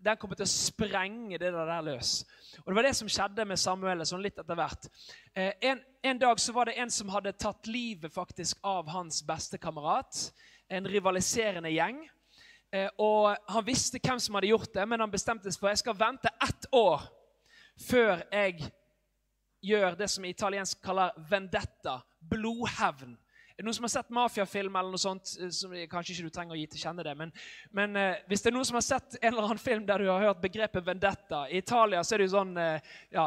den 0.00 0.16
kommer 0.16 0.38
til 0.38 0.46
å 0.46 0.52
sprenge 0.52 1.38
det 1.40 1.50
der 1.52 1.84
løs. 1.84 2.22
Og 2.62 2.70
Det 2.70 2.76
var 2.78 2.88
det 2.88 2.94
som 2.96 3.10
skjedde 3.12 3.44
med 3.48 3.60
Samuel 3.60 4.04
sånn 4.08 4.24
litt 4.24 4.38
etter 4.40 4.58
hvert. 4.58 4.88
Eh, 5.34 5.52
en, 5.68 5.82
en, 6.02 6.20
dag 6.22 6.40
så 6.40 6.54
var 6.56 6.68
det 6.68 6.78
en 6.80 6.92
som 6.92 7.12
hadde 7.12 7.34
tatt 7.36 7.68
livet 7.68 8.12
faktisk 8.12 8.60
av 8.64 8.88
hans 8.92 9.20
bestekamerat. 9.26 10.28
En 10.72 10.88
rivaliserende 10.88 11.72
gjeng. 11.74 12.00
Eh, 12.72 12.88
og 12.96 13.36
Han 13.52 13.66
visste 13.66 14.00
hvem 14.00 14.20
som 14.20 14.38
hadde 14.38 14.52
gjort 14.52 14.72
det, 14.74 14.86
men 14.88 15.04
han 15.04 15.12
bestemte 15.12 15.52
seg 15.52 15.60
for 15.60 15.72
jeg 15.72 15.82
skal 15.84 15.98
vente 15.98 16.32
ett 16.40 16.70
år 16.72 17.04
før 17.82 18.20
jeg 18.32 18.70
gjør 19.62 19.96
det 19.96 20.08
som 20.10 20.24
italiensk 20.26 20.80
kaller 20.84 21.14
vendetta, 21.30 22.00
blodhevn. 22.30 23.16
Er 23.52 23.62
det 23.62 23.66
noen 23.66 23.76
som 23.76 23.84
har 23.86 23.92
sett 23.92 24.12
mafiafilm 24.14 24.76
eller 24.76 24.94
noe 24.94 25.00
sånt? 25.00 25.34
Eh, 25.40 25.50
som, 25.52 25.74
kanskje 25.90 26.14
ikke 26.14 26.28
du 26.28 26.34
trenger 26.34 26.56
å 26.56 26.60
gi 26.60 26.66
til 26.72 26.82
kjenne 26.86 27.04
det, 27.06 27.12
men, 27.18 27.32
men 27.76 27.98
eh, 28.00 28.22
hvis 28.30 28.44
det 28.44 28.50
er 28.52 28.56
noen 28.56 28.68
som 28.68 28.78
har 28.78 28.86
sett 28.86 29.18
en 29.20 29.28
eller 29.32 29.48
annen 29.48 29.62
film 29.62 29.84
der 29.88 30.02
du 30.02 30.08
har 30.10 30.24
hørt 30.24 30.40
begrepet 30.42 30.86
vendetta 30.86 31.44
I 31.50 31.60
Italia 31.60 32.02
så 32.04 32.16
er 32.16 32.22
det 32.22 32.28
jo 32.30 32.34
sånn 32.36 32.56
eh, 32.60 32.94
ja, 33.12 33.26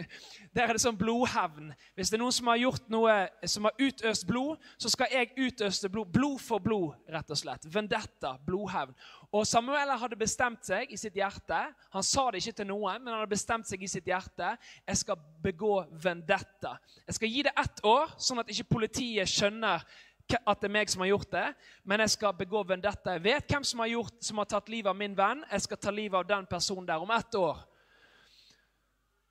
Der 0.54 0.68
er 0.68 0.76
det 0.76 0.82
sånn 0.84 0.98
blodhevn. 0.98 1.72
Hvis 1.98 2.12
det 2.12 2.18
er 2.18 2.22
noen 2.22 2.34
som 2.34 2.48
har 2.52 2.60
gjort 2.60 2.90
noe 2.92 3.14
som 3.50 3.66
har 3.66 3.74
utøst 3.82 4.26
blod, 4.28 4.62
så 4.78 4.90
skal 4.92 5.10
jeg 5.10 5.32
utøste 5.34 5.90
blod. 5.90 6.12
Blod 6.14 6.38
for 6.42 6.62
blod, 6.62 6.94
rett 7.10 7.32
og 7.34 7.40
slett. 7.40 7.66
Vendetta, 7.74 8.36
blodhevn. 8.46 8.94
Og 9.34 9.42
Samuel 9.50 9.90
hadde 9.98 10.18
bestemt 10.18 10.62
seg 10.62 10.92
i 10.94 10.98
sitt 11.00 11.16
hjerte 11.18 11.58
Han 11.90 12.06
sa 12.06 12.28
det 12.30 12.42
ikke 12.42 12.60
til 12.60 12.68
noen, 12.70 13.00
men 13.02 13.10
han 13.10 13.24
hadde 13.24 13.34
bestemt 13.34 13.66
seg 13.66 13.82
i 13.82 13.90
sitt 13.90 14.06
hjerte 14.06 14.52
jeg 14.86 15.00
skal 15.00 15.18
begå 15.42 15.80
vendetta. 16.04 16.76
Jeg 17.08 17.16
skal 17.18 17.32
gi 17.32 17.42
det 17.46 17.54
ett 17.58 17.82
år, 17.88 18.12
sånn 18.20 18.42
at 18.42 18.50
ikke 18.52 18.76
politiet 18.76 19.30
skjønner 19.30 19.82
at 20.38 20.60
det 20.60 20.68
er 20.68 20.72
meg 20.72 20.88
som 20.88 21.02
har 21.04 21.10
gjort 21.10 21.32
det, 21.34 21.46
men 21.84 22.00
jeg 22.00 22.14
skal 22.14 22.36
begå 22.38 22.62
vendetta. 22.64 23.16
Jeg 23.16 23.24
vet 23.26 23.50
hvem 23.50 23.66
som 23.66 23.82
har, 23.82 23.90
gjort, 23.92 24.14
som 24.24 24.38
har 24.40 24.48
tatt 24.48 24.70
livet 24.72 24.88
av 24.88 24.96
min 24.96 25.16
venn. 25.18 25.42
Jeg 25.50 25.66
skal 25.66 25.80
ta 25.82 25.92
livet 25.92 26.16
av 26.20 26.28
den 26.30 26.46
personen 26.48 26.86
der 26.88 27.02
om 27.02 27.12
ett 27.12 27.36
år. 27.36 27.58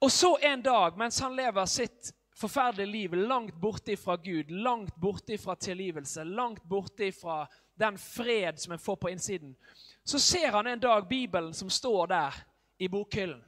Og 0.04 0.12
så 0.12 0.36
en 0.52 0.62
dag, 0.62 1.00
mens 1.00 1.18
han 1.24 1.36
lever 1.38 1.66
sitt 1.72 2.12
forferdelige 2.38 2.92
liv 2.92 3.14
langt 3.14 3.56
borte 3.62 3.96
fra 3.98 4.18
Gud, 4.22 4.52
langt 4.52 4.96
borte 5.02 5.38
fra 5.42 5.56
tilgivelse, 5.56 6.26
langt 6.28 6.64
borte 6.70 7.12
fra 7.16 7.44
den 7.80 7.98
fred 7.98 8.60
som 8.60 8.74
en 8.74 8.80
får 8.80 8.96
på 8.96 9.10
innsiden, 9.10 9.56
så 10.04 10.20
ser 10.20 10.52
han 10.52 10.68
en 10.68 10.80
dag 10.80 11.08
Bibelen 11.08 11.54
som 11.54 11.70
står 11.70 12.08
der 12.08 12.34
i 12.78 12.88
bokhyllen. 12.88 13.44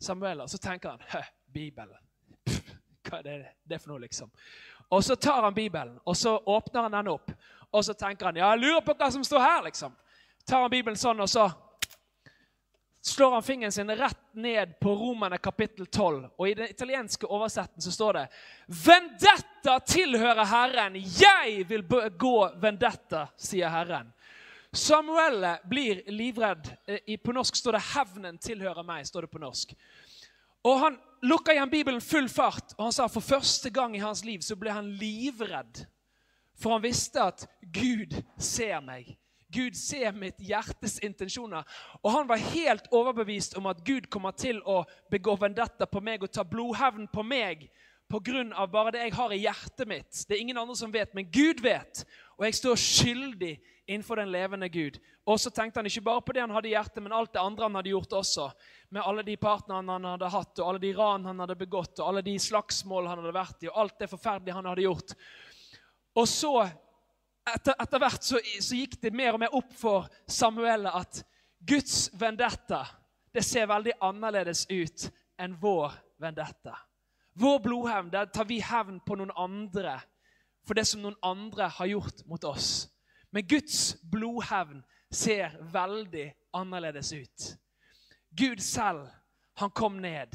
Samuel, 0.00 0.40
og 0.40 0.50
så 0.50 0.58
tenker 0.58 0.90
han 0.90 1.02
Hø, 1.08 1.22
Bibelen. 1.52 1.98
Pff, 2.46 2.74
hva 3.08 3.18
er 3.18 3.22
det, 3.22 3.38
det 3.64 3.80
for 3.82 3.92
noe, 3.92 4.02
liksom? 4.04 4.30
Og 4.88 5.04
så 5.04 5.16
tar 5.16 5.42
han 5.42 5.54
Bibelen, 5.54 5.98
og 6.04 6.16
så 6.16 6.36
åpner 6.38 6.82
han 6.82 6.92
den 6.92 7.08
opp. 7.12 7.32
Og 7.70 7.84
så 7.84 7.94
tenker 7.94 8.30
han 8.30 8.36
ja, 8.36 8.52
jeg 8.52 8.62
lurer 8.62 8.84
på 8.84 8.94
hva 8.96 9.10
som 9.12 9.24
står 9.24 9.42
her, 9.42 9.62
liksom. 9.66 9.96
Tar 10.46 10.64
han 10.64 10.70
Bibelen 10.72 10.96
sånn, 10.96 11.20
og 11.20 11.28
så 11.28 11.48
slår 13.00 13.32
han 13.32 13.42
fingeren 13.42 13.72
sin 13.72 13.90
rett 13.90 14.34
ned 14.34 14.80
på 14.80 14.94
Romerne 14.94 15.38
kapittel 15.38 15.86
12. 15.86 16.28
Og 16.36 16.48
i 16.48 16.54
den 16.54 16.70
italienske 16.70 17.26
oversetten 17.26 17.82
så 17.82 17.92
står 17.92 18.12
det 18.12 18.26
Vendetta 18.66 19.78
tilhører 19.80 20.44
Herren. 20.44 20.96
Jeg 20.96 21.64
vil 21.68 21.84
gå 22.18 22.36
vendetta, 22.60 23.28
sier 23.36 23.68
Herren. 23.72 24.12
Samuelle 24.72 25.58
blir 25.64 26.02
livredd. 26.12 26.68
På 27.24 27.32
norsk 27.32 27.56
står 27.56 27.72
det 27.72 27.84
'Hevnen 27.94 28.38
tilhører 28.38 28.82
meg'. 28.82 29.04
står 29.04 29.20
det 29.20 29.30
på 29.30 29.38
norsk. 29.38 29.74
Og 30.64 30.78
Han 30.78 30.98
lukka 31.22 31.52
igjen 31.52 31.70
Bibelen 31.70 32.00
full 32.00 32.28
fart, 32.28 32.74
og 32.76 32.84
han 32.84 32.92
sa 32.92 33.06
for 33.08 33.24
første 33.24 33.70
gang 33.70 33.96
i 33.96 34.02
hans 34.02 34.24
liv 34.24 34.42
så 34.44 34.56
ble 34.56 34.72
han 34.72 34.90
livredd. 35.00 35.84
For 36.58 36.74
han 36.74 36.82
visste 36.82 37.22
at 37.22 37.46
Gud 37.62 38.16
ser 38.38 38.80
meg. 38.80 39.16
Gud 39.52 39.76
ser 39.76 40.12
mitt 40.12 40.40
hjertes 40.44 40.98
intensjoner. 41.04 41.64
Og 42.02 42.12
han 42.12 42.28
var 42.28 42.42
helt 42.52 42.88
overbevist 42.92 43.56
om 43.56 43.68
at 43.70 43.80
Gud 43.84 44.10
kommer 44.12 44.36
til 44.36 44.60
å 44.64 44.82
begå 45.10 45.38
vendetta 45.40 45.88
på 45.88 46.02
meg 46.04 46.22
og 46.22 46.32
ta 46.32 46.44
blodhevn 46.44 47.08
på 47.12 47.24
meg 47.24 47.68
pga. 48.08 48.66
bare 48.66 48.92
det 48.92 49.06
jeg 49.06 49.14
har 49.14 49.32
i 49.32 49.42
hjertet 49.42 49.88
mitt. 49.88 50.24
Det 50.28 50.36
er 50.36 50.40
ingen 50.40 50.58
andre 50.58 50.76
som 50.76 50.92
vet, 50.92 51.14
men 51.14 51.30
Gud 51.30 51.60
vet. 51.60 52.04
Og 52.38 52.44
jeg 52.44 52.54
står 52.54 52.76
skyldig 52.76 53.58
innenfor 53.88 54.16
den 54.16 54.30
levende 54.32 54.68
Gud. 54.68 54.98
Og 55.26 55.40
så 55.40 55.50
tenkte 55.50 55.80
han 55.80 55.86
ikke 55.88 56.04
bare 56.04 56.22
på 56.24 56.32
det 56.32 56.40
han 56.40 56.52
hadde 56.52 56.68
i 56.68 56.74
hjertet, 56.74 57.02
men 57.02 57.12
alt 57.12 57.32
det 57.32 57.40
andre 57.40 57.64
han 57.64 57.76
hadde 57.76 57.92
gjort 57.92 58.12
også. 58.20 58.50
Med 58.90 59.02
alle 59.04 59.24
de 59.24 59.36
partnerne 59.36 59.96
han 59.96 60.08
hadde 60.12 60.32
hatt, 60.32 60.58
og 60.58 60.68
alle 60.68 60.82
de 60.82 60.92
ran 60.96 61.24
han 61.28 61.40
hadde 61.44 61.56
begått, 61.56 61.98
og 62.00 62.08
alle 62.08 62.24
de 62.24 62.36
slagsmål 62.40 63.08
han 63.08 63.20
hadde 63.22 63.36
vært 63.36 63.64
i, 63.64 63.70
og 63.72 63.80
alt 63.82 63.98
det 64.00 64.10
forferdelige 64.12 64.56
han 64.56 64.68
hadde 64.68 64.84
gjort. 64.84 65.16
Og 66.16 66.28
så, 66.28 66.54
etter, 67.54 67.74
etter 67.82 68.02
hvert, 68.02 68.24
så, 68.24 68.40
så, 68.60 68.76
gikk 68.76 68.98
det 69.02 69.14
mer 69.14 69.36
og 69.36 69.42
mer 69.42 69.54
opp 69.56 69.72
for 69.76 70.08
Samuel 70.26 70.88
at 70.90 71.22
Guds 71.58 72.08
vendetta 72.18 72.84
det 73.34 73.44
ser 73.44 73.68
veldig 73.68 73.98
annerledes 74.02 74.64
ut 74.70 75.08
enn 75.38 75.56
vår 75.60 75.92
vendetta. 76.18 76.74
Vår 77.38 77.58
blodhevn, 77.62 78.10
der 78.10 78.30
tar 78.34 78.48
vi 78.48 78.58
hevn 78.64 78.98
på 79.06 79.18
noen 79.18 79.34
andre 79.36 79.98
for 80.66 80.76
det 80.76 80.84
som 80.88 81.00
noen 81.00 81.16
andre 81.24 81.68
har 81.78 81.86
gjort 81.88 82.24
mot 82.26 82.44
oss. 82.44 82.88
Men 83.30 83.46
Guds 83.48 83.96
blodhevn 84.02 84.82
ser 85.10 85.54
veldig 85.72 86.26
annerledes 86.56 87.12
ut. 87.12 87.46
Gud 88.30 88.60
selv, 88.60 89.06
han 89.56 89.70
kom 89.70 90.00
ned. 90.02 90.34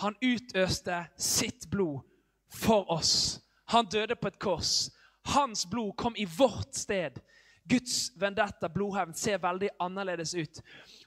Han 0.00 0.16
utøste 0.22 1.04
sitt 1.16 1.68
blod 1.70 2.00
for 2.54 2.88
oss. 2.92 3.40
Han 3.68 3.86
døde 3.86 4.16
på 4.16 4.30
et 4.30 4.38
kors. 4.40 4.88
Hans 5.34 5.66
blod 5.66 5.96
kom 5.96 6.16
i 6.16 6.24
vårt 6.24 6.74
sted. 6.74 7.20
Guds 7.68 8.12
vendetta, 8.16 8.68
blodhevn, 8.68 9.14
ser 9.14 9.38
veldig 9.38 9.68
annerledes 9.78 10.34
ut. 10.34 10.60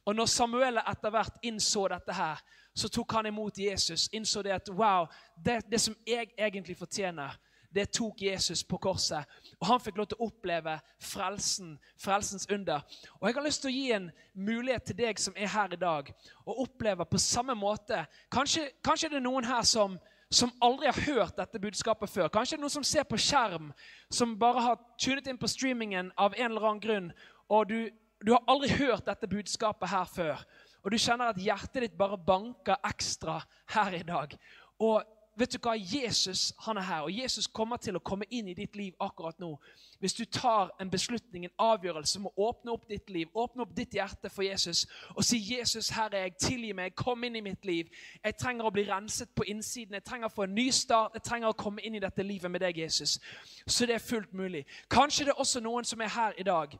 Og 0.06 0.16
når 0.16 0.30
Samuel 0.30 0.78
etter 0.84 1.14
hvert 1.14 1.40
innså 1.42 1.88
dette 1.90 2.14
her, 2.14 2.42
så 2.74 2.90
tok 2.90 3.16
han 3.18 3.26
imot 3.32 3.58
Jesus. 3.58 4.10
Innså 4.14 4.44
det 4.46 4.54
at 4.54 4.70
wow, 4.70 5.08
det, 5.36 5.64
det 5.72 5.82
som 5.82 5.96
jeg 6.06 6.30
egentlig 6.38 6.78
fortjener, 6.78 7.34
det 7.72 7.88
tok 7.96 8.22
Jesus 8.22 8.64
på 8.68 8.78
korset. 8.78 9.26
Og 9.60 9.68
han 9.68 9.80
fikk 9.80 9.98
lov 9.98 10.10
til 10.12 10.20
å 10.20 10.28
oppleve 10.28 10.76
frelsen, 11.00 11.78
frelsens 12.00 12.46
under. 12.52 12.84
Og 13.20 13.30
jeg 13.30 13.38
har 13.38 13.46
lyst 13.46 13.64
til 13.64 13.72
å 13.72 13.76
gi 13.76 13.86
en 13.96 14.10
mulighet 14.36 14.90
til 14.92 15.00
deg 15.00 15.22
som 15.24 15.38
er 15.40 15.52
her 15.54 15.74
i 15.74 15.80
dag, 15.80 16.12
å 16.46 16.58
oppleve 16.66 17.08
på 17.08 17.22
samme 17.22 17.56
måte 17.56 18.04
Kanskje, 18.32 18.68
kanskje 18.84 19.14
det 19.14 19.22
er 19.22 19.26
noen 19.26 19.48
her 19.48 19.64
som, 19.68 19.96
som 20.32 20.52
aldri 20.64 20.88
har 20.88 21.02
hørt 21.06 21.36
dette 21.36 21.60
budskapet 21.60 22.10
før. 22.10 22.30
Kanskje 22.32 22.60
noen 22.60 22.72
som 22.72 22.86
ser 22.88 23.04
på 23.08 23.20
skjerm, 23.20 23.72
som 24.10 24.38
bare 24.40 24.64
har 24.64 24.80
tunet 25.02 25.28
inn 25.28 25.40
på 25.40 25.50
streamingen 25.52 26.12
av 26.16 26.38
en 26.38 26.48
eller 26.48 26.68
annen 26.70 26.84
grunn, 26.84 27.10
og 27.52 27.68
du, 27.68 27.92
du 28.24 28.32
har 28.32 28.46
aldri 28.52 28.72
hørt 28.80 29.06
dette 29.10 29.28
budskapet 29.28 29.92
her 29.92 30.08
før. 30.08 30.46
Og 30.82 30.94
du 30.94 30.98
kjenner 30.98 31.34
at 31.34 31.42
hjertet 31.42 31.84
ditt 31.84 31.98
bare 32.00 32.18
banker 32.18 32.80
ekstra 32.88 33.42
her 33.76 33.98
i 34.00 34.06
dag. 34.08 34.34
Og 34.82 35.04
vet 35.36 35.54
du 35.54 35.58
hva? 35.62 35.74
Jesus 35.76 36.54
han 36.66 36.78
er 36.78 36.82
her, 36.82 37.02
og 37.02 37.18
Jesus 37.18 37.48
kommer 37.48 37.78
til 37.78 37.96
å 37.96 38.04
komme 38.04 38.26
inn 38.30 38.48
i 38.52 38.56
ditt 38.58 38.76
liv 38.76 38.94
akkurat 39.00 39.40
nå. 39.40 39.56
Hvis 40.00 40.14
du 40.14 40.26
tar 40.26 40.72
en 40.82 40.90
beslutning, 40.90 41.46
en 41.46 41.56
avgjørelse 41.60 42.20
om 42.20 42.28
å 42.30 42.34
åpne 42.50 42.72
opp 42.72 42.88
ditt 42.90 43.10
liv, 43.10 43.30
åpne 43.34 43.62
opp 43.62 43.76
ditt 43.78 43.94
hjerte 43.94 44.30
for 44.30 44.44
Jesus 44.44 44.88
og 45.16 45.24
si 45.24 45.38
'Jesus, 45.38 45.90
her 45.90 46.10
er 46.14 46.24
jeg. 46.24 46.38
Tilgi 46.38 46.74
meg. 46.74 46.96
Kom 46.96 47.24
inn 47.24 47.36
i 47.36 47.42
mitt 47.42 47.66
liv.' 47.66 47.90
Jeg 48.24 48.38
trenger 48.38 48.66
å 48.66 48.74
bli 48.74 48.84
renset 48.84 49.30
på 49.36 49.44
innsiden. 49.44 49.94
Jeg 49.94 50.04
trenger 50.04 50.28
å 50.28 50.36
få 50.36 50.44
en 50.44 50.56
ny 50.56 50.72
start. 50.72 51.12
Jeg 51.14 51.24
trenger 51.24 51.48
å 51.48 51.58
komme 51.58 51.82
inn 51.82 51.96
i 51.96 52.00
dette 52.00 52.24
livet 52.24 52.52
med 52.52 52.62
deg, 52.62 52.78
Jesus. 52.78 53.20
Så 53.68 53.86
det 53.86 53.96
er 53.96 54.00
fullt 54.00 54.34
mulig. 54.34 54.66
Kanskje 54.90 55.26
det 55.26 55.30
er 55.30 55.40
også 55.40 55.60
noen 55.60 55.86
som 55.86 56.02
er 56.02 56.10
her 56.10 56.34
i 56.38 56.44
dag, 56.44 56.78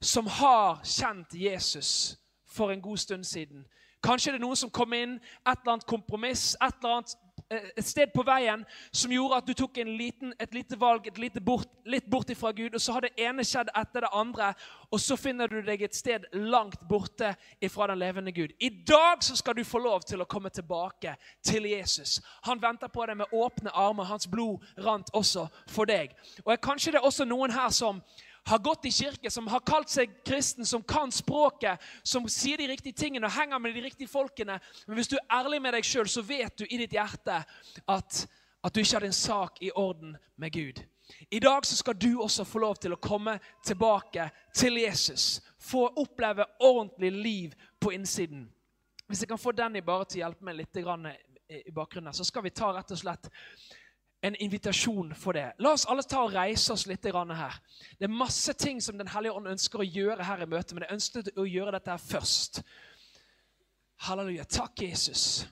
som 0.00 0.26
har 0.26 0.80
kjent 0.84 1.34
Jesus 1.34 2.16
for 2.46 2.70
en 2.70 2.82
god 2.82 2.96
stund 2.96 3.24
siden. 3.24 3.66
Kanskje 4.02 4.32
det 4.32 4.40
er 4.40 4.42
noen 4.42 4.58
som 4.58 4.70
kom 4.70 4.92
inn, 4.92 5.14
et 5.14 5.58
eller 5.60 5.76
annet 5.76 5.86
kompromiss, 5.86 6.54
et 6.54 6.74
eller 6.80 6.96
annet 6.96 7.14
et 7.52 7.86
sted 7.86 8.12
på 8.14 8.24
veien 8.26 8.64
som 8.90 9.12
gjorde 9.12 9.38
at 9.40 9.48
du 9.48 9.54
tok 9.56 9.80
liten, 9.86 10.34
et 10.40 10.54
lite 10.54 10.78
valg 10.80 11.06
et 11.06 11.18
lite 11.18 11.40
bort, 11.40 11.68
litt 11.84 12.06
bort 12.10 12.30
ifra 12.30 12.52
Gud, 12.52 12.74
og 12.74 12.80
så 12.80 12.96
har 12.96 13.06
det 13.06 13.12
ene 13.20 13.44
skjedd 13.44 13.70
etter 13.76 14.06
det 14.06 14.12
andre, 14.12 14.52
og 14.92 15.00
så 15.00 15.16
finner 15.16 15.48
du 15.48 15.60
deg 15.64 15.82
et 15.82 15.96
sted 15.96 16.24
langt 16.32 16.80
borte 16.88 17.34
ifra 17.60 17.88
den 17.90 18.00
levende 18.00 18.32
Gud. 18.32 18.52
I 18.60 18.68
dag 18.68 19.22
så 19.24 19.36
skal 19.36 19.56
du 19.56 19.64
få 19.64 19.80
lov 19.82 20.04
til 20.08 20.22
å 20.22 20.28
komme 20.28 20.50
tilbake 20.50 21.16
til 21.44 21.66
Jesus. 21.70 22.20
Han 22.48 22.62
venter 22.62 22.92
på 22.92 23.06
deg 23.06 23.16
med 23.22 23.32
åpne 23.32 23.72
armer. 23.74 24.04
Hans 24.04 24.28
blod 24.28 24.62
rant 24.84 25.08
også 25.16 25.46
for 25.70 25.88
deg. 25.88 26.12
Og 26.44 26.54
Kanskje 26.62 26.92
det 26.92 27.00
er 27.00 27.08
også 27.08 27.24
noen 27.28 27.52
her 27.54 27.72
som 27.72 28.02
har 28.44 28.58
gått 28.58 28.84
i 28.84 28.92
kirke, 28.92 29.30
som 29.30 29.46
har 29.46 29.60
kalt 29.66 29.90
seg 29.90 30.12
kristen, 30.26 30.66
som 30.66 30.82
kan 30.82 31.12
språket, 31.12 31.80
som 32.02 32.28
sier 32.28 32.58
de 32.58 32.68
riktige 32.72 32.96
tingene 32.98 33.28
og 33.28 33.36
henger 33.36 33.58
med 33.62 33.74
de 33.74 33.84
riktige 33.84 34.10
folkene. 34.10 34.58
Men 34.86 34.98
hvis 34.98 35.10
du 35.12 35.16
er 35.18 35.26
ærlig 35.38 35.60
med 35.62 35.76
deg 35.76 35.86
sjøl, 35.86 36.08
så 36.10 36.24
vet 36.26 36.56
du 36.58 36.66
i 36.66 36.80
ditt 36.80 36.96
hjerte 36.96 37.42
at, 37.86 38.24
at 38.62 38.74
du 38.74 38.80
ikke 38.82 38.98
har 38.98 39.06
din 39.06 39.16
sak 39.16 39.62
i 39.62 39.70
orden 39.74 40.16
med 40.36 40.52
Gud. 40.52 40.82
I 41.30 41.38
dag 41.38 41.66
så 41.66 41.76
skal 41.76 41.94
du 41.98 42.22
også 42.22 42.44
få 42.44 42.62
lov 42.62 42.80
til 42.80 42.94
å 42.94 43.00
komme 43.02 43.36
tilbake 43.66 44.30
til 44.54 44.80
Jesus. 44.80 45.42
Få 45.58 45.86
oppleve 46.00 46.46
ordentlig 46.60 47.12
liv 47.12 47.54
på 47.80 47.92
innsiden. 47.92 48.48
Hvis 49.06 49.22
jeg 49.22 49.28
kan 49.28 49.38
få 49.38 49.52
Danny 49.52 49.82
bare 49.84 50.06
til 50.08 50.22
å 50.22 50.26
hjelpe 50.26 50.46
meg 50.46 50.56
litt 50.62 50.78
i 50.78 51.74
bakgrunnen, 51.74 52.14
så 52.14 52.24
skal 52.24 52.46
vi 52.46 52.54
ta 52.54 52.72
rett 52.72 52.94
og 52.94 52.98
slett 52.98 53.28
en 54.22 54.36
invitasjon 54.36 55.14
for 55.14 55.32
det. 55.32 55.48
La 55.58 55.72
oss 55.74 55.86
alle 55.90 56.04
ta 56.06 56.20
og 56.22 56.34
reise 56.34 56.72
oss 56.72 56.86
litt 56.86 57.04
her. 57.04 57.56
Det 57.98 58.06
er 58.06 58.12
masse 58.12 58.52
ting 58.54 58.80
som 58.80 58.98
Den 58.98 59.08
hellige 59.08 59.32
ånd 59.32 59.48
ønsker 59.50 59.82
å 59.82 59.86
gjøre 59.86 60.24
her 60.24 60.42
i 60.42 60.46
møtet, 60.46 60.74
men 60.74 60.86
jeg 60.86 60.94
ønsket 60.94 61.32
å 61.36 61.46
gjøre 61.46 61.72
dette 61.72 61.90
her 61.90 61.98
først. 61.98 62.62
Halleluja. 64.06 64.44
Takk, 64.44 64.82
Jesus. 64.82 65.46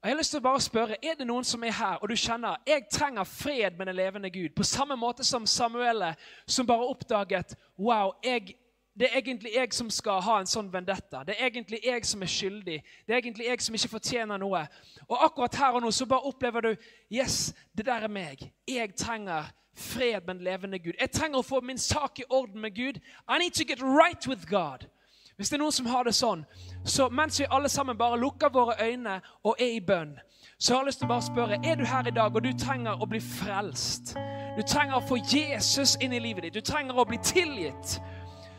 Og 0.00 0.08
jeg 0.08 0.14
har 0.14 0.18
lyst 0.18 0.30
til 0.30 0.40
å 0.40 0.46
bare 0.48 0.60
spørre, 0.60 0.96
Er 1.02 1.14
det 1.18 1.26
noen 1.26 1.44
som 1.44 1.64
er 1.64 1.72
her, 1.72 1.98
og 2.00 2.08
du 2.08 2.16
kjenner 2.16 2.56
jeg 2.66 2.88
trenger 2.92 3.24
fred 3.24 3.76
med 3.76 3.86
den 3.86 3.96
levende 3.96 4.30
Gud? 4.30 4.54
På 4.56 4.64
samme 4.64 4.96
måte 4.96 5.24
som 5.24 5.46
Samuel, 5.46 6.14
som 6.46 6.66
bare 6.66 6.88
oppdaget 6.88 7.56
wow, 7.76 8.12
jeg 8.24 8.56
det 8.98 9.08
er 9.10 9.18
egentlig 9.18 9.52
jeg 9.54 9.72
som 9.76 9.90
skal 9.90 10.22
ha 10.24 10.38
en 10.40 10.48
sånn 10.48 10.70
vendetta. 10.72 11.20
Det 11.26 11.34
er 11.36 11.50
egentlig 11.50 11.82
jeg 11.84 12.04
som 12.08 12.22
er 12.24 12.30
skyldig. 12.32 12.76
Det 13.06 13.12
er 13.12 13.20
egentlig 13.20 13.44
jeg 13.44 13.60
som 13.60 13.76
ikke 13.76 13.92
fortjener 13.92 14.40
noe. 14.40 14.62
Og 15.08 15.24
akkurat 15.26 15.58
her 15.60 15.76
og 15.76 15.84
nå 15.84 15.90
så 15.92 16.06
bare 16.08 16.24
opplever 16.30 16.64
du 16.64 16.70
yes, 17.12 17.52
det 17.76 17.86
der 17.86 18.08
er 18.08 18.12
meg. 18.12 18.40
Jeg 18.68 18.94
trenger 18.96 19.50
fred 19.76 20.24
med 20.24 20.34
den 20.34 20.44
levende 20.44 20.78
Gud. 20.78 20.96
Jeg 21.00 21.12
trenger 21.12 21.42
å 21.42 21.44
få 21.44 21.60
min 21.60 21.78
sak 21.78 22.22
i 22.24 22.28
orden 22.30 22.60
med 22.60 22.74
Gud. 22.74 23.00
I 23.28 23.38
need 23.38 23.52
to 23.60 23.68
get 23.68 23.82
right 23.82 24.26
with 24.26 24.48
God. 24.48 24.88
Hvis 25.36 25.52
det 25.52 25.58
er 25.58 25.60
noen 25.66 25.76
som 25.76 25.86
har 25.92 26.08
det 26.08 26.14
sånn, 26.16 26.46
så 26.88 27.10
mens 27.12 27.36
vi 27.40 27.46
alle 27.52 27.68
sammen 27.68 27.98
bare 27.98 28.16
lukker 28.16 28.48
våre 28.48 28.78
øyne 28.80 29.18
og 29.44 29.60
er 29.60 29.74
i 29.76 29.82
bønn, 29.84 30.14
så 30.56 30.72
har 30.72 30.80
jeg 30.80 30.88
lyst 30.88 31.02
til 31.02 31.10
å 31.10 31.12
bare 31.12 31.26
spørre 31.26 31.58
er 31.60 31.76
du 31.76 31.84
her 31.84 32.08
i 32.08 32.14
dag 32.16 32.32
og 32.32 32.44
du 32.44 32.54
trenger 32.56 32.96
å 32.96 33.08
bli 33.10 33.20
frelst. 33.20 34.14
Du 34.56 34.62
trenger 34.64 34.96
å 34.96 35.04
få 35.04 35.18
Jesus 35.20 35.98
inn 36.00 36.16
i 36.16 36.22
livet 36.24 36.46
ditt. 36.46 36.56
Du 36.56 36.64
trenger 36.64 36.96
å 36.96 37.04
bli 37.04 37.20
tilgitt 37.20 37.98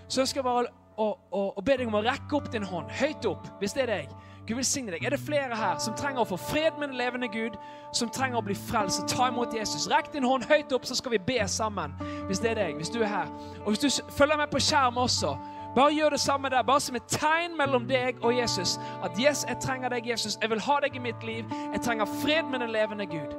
så 0.07 0.21
jeg 0.21 0.33
skal 0.33 0.45
bare 0.47 0.71
å, 0.97 1.11
å, 1.31 1.41
å, 1.57 1.61
be 1.61 1.77
deg 1.77 1.89
om 1.89 1.99
å 1.99 2.05
rekke 2.05 2.39
opp 2.39 2.49
din 2.51 2.65
hånd 2.65 2.89
høyt 2.99 3.25
opp, 3.29 3.45
hvis 3.61 3.75
det 3.77 3.85
er 3.85 3.93
deg. 3.93 4.15
Gud 4.47 4.55
velsigne 4.61 4.93
deg. 4.93 5.03
Er 5.03 5.11
det 5.11 5.19
flere 5.19 5.57
her 5.59 5.75
som 5.83 5.95
trenger 5.99 6.23
å 6.23 6.29
få 6.29 6.37
fred 6.39 6.77
med 6.79 6.93
den 6.93 6.97
levende 6.97 7.27
Gud, 7.27 7.57
som 7.95 8.09
trenger 8.13 8.39
å 8.39 8.45
bli 8.47 8.55
frelst 8.55 9.03
ta 9.11 9.27
imot 9.27 9.53
Jesus? 9.53 9.89
Rekk 9.91 10.13
din 10.13 10.23
hånd 10.23 10.47
høyt 10.47 10.71
opp, 10.71 10.87
så 10.87 10.95
skal 10.95 11.17
vi 11.17 11.19
be 11.27 11.41
sammen. 11.51 11.93
Hvis 12.29 12.39
det 12.39 12.53
er 12.53 12.61
deg, 12.61 12.79
hvis 12.79 12.93
du 12.93 13.01
er 13.01 13.11
her. 13.11 13.33
Og 13.65 13.73
hvis 13.73 13.83
du 13.83 14.11
følger 14.15 14.39
med 14.39 14.47
på 14.53 14.63
skjerm 14.63 14.97
også, 15.03 15.35
bare 15.75 15.93
gjør 15.93 16.15
det 16.15 16.21
samme 16.23 16.49
der. 16.49 16.63
Bare 16.63 16.81
som 16.81 16.95
et 16.95 17.11
tegn 17.11 17.57
mellom 17.59 17.89
deg 17.91 18.23
og 18.23 18.33
Jesus. 18.37 18.77
At 19.03 19.19
yes, 19.19 19.43
jeg 19.49 19.59
trenger 19.61 19.91
deg, 19.93 20.07
Jesus. 20.07 20.39
Jeg 20.41 20.49
vil 20.49 20.63
ha 20.63 20.79
deg 20.81 20.95
i 20.95 21.03
mitt 21.03 21.27
liv. 21.27 21.43
Jeg 21.75 21.83
trenger 21.83 22.07
fred 22.23 22.47
med 22.47 22.63
den 22.63 22.71
levende 22.71 23.05
Gud. 23.05 23.35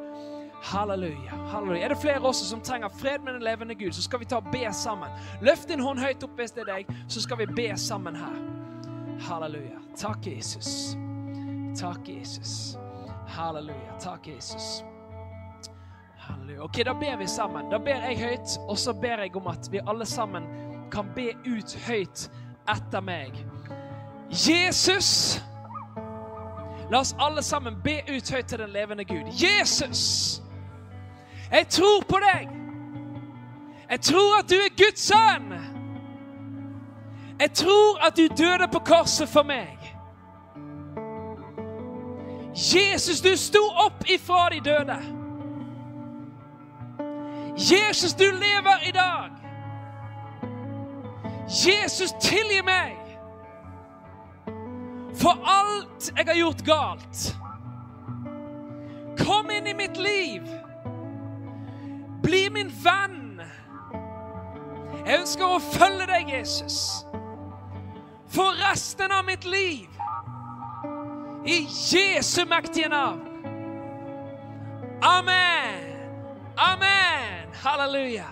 Halleluja. 0.63 1.37
halleluja. 1.53 1.85
Er 1.85 1.89
det 1.89 1.99
flere 1.99 2.21
også 2.21 2.45
som 2.45 2.61
trenger 2.61 2.89
fred 2.89 3.19
med 3.19 3.33
den 3.33 3.43
levende 3.43 3.75
Gud, 3.75 3.93
så 3.93 4.03
skal 4.03 4.21
vi 4.21 4.25
ta 4.25 4.37
og 4.37 4.45
be 4.53 4.69
sammen. 4.73 5.09
Løft 5.41 5.69
din 5.69 5.81
hånd 5.81 5.99
høyt 5.99 6.23
opp 6.23 6.37
hvis 6.37 6.51
det 6.51 6.65
er 6.67 6.73
deg, 6.75 6.91
så 7.09 7.23
skal 7.23 7.39
vi 7.39 7.47
be 7.47 7.77
sammen 7.77 8.17
her. 8.17 8.37
Halleluja. 9.21 9.79
Takk, 9.97 10.27
Jesus. 10.27 10.97
Takk, 11.79 12.09
Jesus. 12.09 12.79
Halleluja. 13.29 13.99
Takk, 14.01 14.27
Jesus. 14.27 14.85
Halleluja. 16.17 16.63
Ok, 16.63 16.85
Da 16.85 16.93
ber 16.93 17.17
vi 17.17 17.27
sammen. 17.27 17.71
Da 17.71 17.79
ber 17.79 18.03
jeg 18.09 18.19
høyt, 18.19 18.59
og 18.69 18.79
så 18.79 18.93
ber 18.93 19.23
jeg 19.23 19.37
om 19.37 19.47
at 19.47 19.69
vi 19.71 19.81
alle 19.87 20.07
sammen 20.07 20.45
kan 20.91 21.07
be 21.15 21.33
ut 21.47 21.79
høyt 21.87 22.31
etter 22.69 23.01
meg. 23.01 23.33
Jesus! 24.31 25.41
La 26.91 27.01
oss 27.01 27.15
alle 27.21 27.43
sammen 27.43 27.77
be 27.85 28.01
ut 28.17 28.31
høyt 28.31 28.47
til 28.47 28.59
den 28.59 28.71
levende 28.71 29.05
Gud. 29.05 29.33
Jesus! 29.33 30.43
Jeg 31.51 31.69
tror 31.69 32.03
på 32.09 32.17
deg. 32.17 32.49
Jeg 33.91 34.01
tror 34.01 34.39
at 34.39 34.51
du 34.51 34.55
er 34.55 34.77
Guds 34.77 35.01
sønn. 35.01 35.53
Jeg 37.41 37.53
tror 37.53 38.07
at 38.07 38.17
du 38.17 38.27
døde 38.27 38.69
på 38.73 38.79
korset 38.79 39.29
for 39.29 39.43
meg. 39.43 39.79
Jesus, 42.55 43.21
du 43.21 43.37
sto 43.37 43.63
opp 43.85 44.05
ifra 44.11 44.49
de 44.51 44.61
døde. 44.61 44.99
Jesus, 47.57 48.15
du 48.15 48.25
lever 48.25 48.89
i 48.89 48.93
dag. 48.93 49.31
Jesus, 51.49 52.13
tilgi 52.21 52.61
meg 52.65 52.97
for 55.19 55.39
alt 55.49 56.13
jeg 56.17 56.27
har 56.27 56.35
gjort 56.35 56.65
galt. 56.67 57.23
Kom 59.19 59.51
inn 59.51 59.67
i 59.67 59.75
mitt 59.75 59.97
liv. 59.97 60.68
Min 62.51 62.71
venn. 62.85 63.41
Jeg 65.07 65.21
ønsker 65.21 65.45
å 65.45 65.59
følge 65.63 66.07
deg, 66.09 66.31
Jesus, 66.33 66.79
for 68.29 68.57
resten 68.61 69.13
av 69.13 69.25
mitt 69.29 69.45
liv. 69.45 69.89
I 71.49 71.63
Jesu 71.69 72.43
mektige 72.49 72.89
navn. 72.93 73.23
Amen. 75.05 75.87
Amen. 76.57 77.55
Halleluja. 77.63 78.27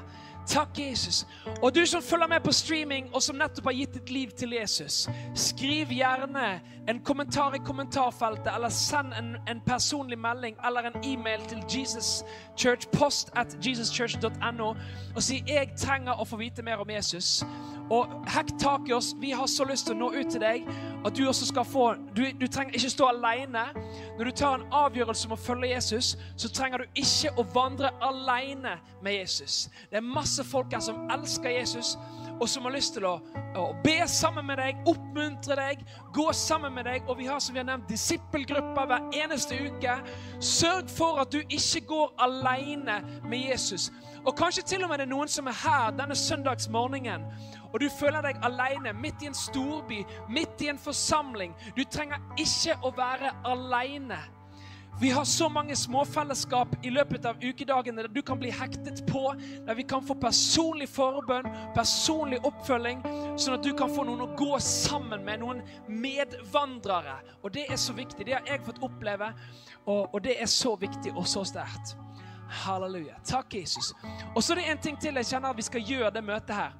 Takk, 0.46 0.78
Jesus. 0.78 1.26
Og 1.62 1.74
du 1.74 1.86
som 1.86 2.02
følger 2.02 2.26
med 2.26 2.40
på 2.40 2.52
streaming, 2.52 3.14
og 3.14 3.22
som 3.22 3.36
nettopp 3.36 3.66
har 3.66 3.72
gitt 3.72 3.94
ditt 3.94 4.10
liv 4.10 4.30
til 4.30 4.54
Jesus, 4.60 5.08
skriv 5.34 5.90
gjerne 5.90 6.60
en 6.88 7.00
kommentar 7.04 7.54
i 7.54 7.58
kommentarfeltet, 7.58 8.52
eller 8.54 8.68
send 8.68 9.14
en, 9.18 9.36
en 9.48 9.60
personlig 9.66 10.18
melding 10.18 10.56
eller 10.66 10.80
en 10.80 11.04
e-mail 11.04 11.40
til 11.48 11.58
jesuschurchpost 11.68 12.92
post 12.98 13.30
at 13.36 13.56
jesuschurch.no 13.66 14.74
og 15.16 15.22
si 15.22 15.42
'Jeg 15.46 15.72
trenger 15.76 16.12
å 16.12 16.24
få 16.24 16.36
vite 16.36 16.62
mer 16.62 16.76
om 16.76 16.90
Jesus'. 16.90 17.44
Og 17.90 18.10
hekk 18.34 18.50
tak 18.58 18.88
i 18.88 18.92
oss. 18.92 19.14
Vi 19.20 19.30
har 19.30 19.46
så 19.46 19.64
lyst 19.64 19.86
til 19.86 19.94
å 19.94 19.98
nå 19.98 20.08
ut 20.16 20.30
til 20.32 20.42
deg 20.42 20.66
at 21.06 21.14
du 21.14 21.22
også 21.28 21.46
skal 21.46 21.64
få 21.64 21.84
Du, 22.16 22.24
du 22.40 22.46
trenger 22.46 22.74
ikke 22.74 22.90
stå 22.90 23.10
alene. 23.12 23.62
Når 24.18 24.24
du 24.24 24.30
tar 24.30 24.54
en 24.56 24.66
avgjørelse 24.74 25.28
om 25.28 25.36
å 25.36 25.40
følge 25.40 25.70
Jesus, 25.70 26.16
så 26.36 26.50
trenger 26.50 26.82
du 26.82 27.00
ikke 27.02 27.34
å 27.38 27.46
vandre 27.54 27.92
alene 28.02 28.78
med 29.02 29.20
Jesus. 29.20 29.68
Det 29.90 30.00
er 30.00 30.06
masse 30.06 30.44
folk 30.44 30.72
her 30.74 30.82
som 30.82 31.06
elsker 31.12 31.52
Jesus, 31.52 31.94
og 32.40 32.48
som 32.48 32.66
har 32.68 32.74
lyst 32.74 32.96
til 32.96 33.06
å, 33.08 33.14
å 33.56 33.66
be 33.84 33.96
sammen 34.10 34.46
med 34.48 34.60
deg, 34.60 34.80
oppmuntre 34.88 35.56
deg, 35.58 35.84
gå 36.14 36.26
sammen 36.36 36.74
med 36.76 36.88
deg. 36.88 37.04
Og 37.08 37.18
vi 37.20 37.28
har 37.30 37.40
som 37.40 37.56
vi 37.56 37.62
har 37.62 37.68
nevnt, 37.68 37.88
disippelgrupper 37.90 38.90
hver 38.90 39.08
eneste 39.24 39.58
uke. 39.66 39.98
Sørg 40.40 40.90
for 40.92 41.22
at 41.22 41.32
du 41.32 41.40
ikke 41.42 41.84
går 41.88 42.12
alene 42.28 43.00
med 43.24 43.50
Jesus. 43.50 43.90
Og 44.26 44.34
kanskje 44.36 44.66
til 44.66 44.84
og 44.84 44.90
med 44.90 45.00
det 45.00 45.06
er 45.06 45.14
noen 45.14 45.30
som 45.30 45.48
er 45.48 45.60
her 45.62 45.94
denne 45.96 46.16
søndagsmorgenen 46.18 47.24
og 47.76 47.80
du 47.80 47.90
føler 47.92 48.24
deg 48.24 48.38
alene 48.46 48.94
midt 48.96 49.20
i 49.20 49.28
en 49.28 49.34
storby, 49.36 49.98
midt 50.32 50.62
i 50.64 50.70
en 50.72 50.78
forsamling. 50.80 51.52
Du 51.76 51.82
trenger 51.84 52.22
ikke 52.40 52.78
å 52.88 52.92
være 52.96 53.34
alene. 53.44 54.16
Vi 55.00 55.10
har 55.10 55.24
så 55.24 55.48
mange 55.48 55.76
småfellesskap 55.76 56.68
i 56.82 56.90
løpet 56.90 57.26
av 57.28 57.42
ukedagene 57.42 58.00
der 58.02 58.08
du 58.08 58.22
kan 58.24 58.38
bli 58.40 58.48
hektet 58.50 59.02
på, 59.06 59.34
der 59.66 59.76
vi 59.76 59.84
kan 59.84 60.00
få 60.00 60.16
personlig 60.16 60.88
forbønn, 60.88 61.44
personlig 61.76 62.38
oppfølging, 62.48 63.02
sånn 63.36 63.58
at 63.58 63.66
du 63.66 63.74
kan 63.76 63.92
få 63.92 64.06
noen 64.08 64.24
å 64.24 64.30
gå 64.38 64.56
sammen 64.64 65.20
med, 65.26 65.44
noen 65.44 65.60
medvandrere. 65.84 67.18
Og 67.42 67.52
det 67.52 67.66
er 67.68 67.76
så 67.76 67.92
viktig. 67.92 68.24
Det 68.24 68.38
har 68.38 68.48
jeg 68.48 68.64
fått 68.64 68.80
oppleve, 68.88 69.34
og, 69.84 70.14
og 70.14 70.18
det 70.24 70.38
er 70.40 70.48
så 70.48 70.72
viktig 70.80 71.12
og 71.12 71.28
så 71.28 71.44
sterkt. 71.44 71.92
Halleluja. 72.64 73.20
Takk, 73.26 73.52
Jesus. 73.60 73.92
Og 74.32 74.40
så 74.40 74.54
er 74.54 74.62
det 74.62 74.68
en 74.70 74.84
ting 74.88 75.00
til 75.02 75.20
jeg 75.20 75.28
kjenner 75.28 75.52
at 75.52 75.60
vi 75.60 75.66
skal 75.66 75.84
gjøre 75.92 76.14
det 76.14 76.24
møtet 76.24 76.56
her. 76.56 76.72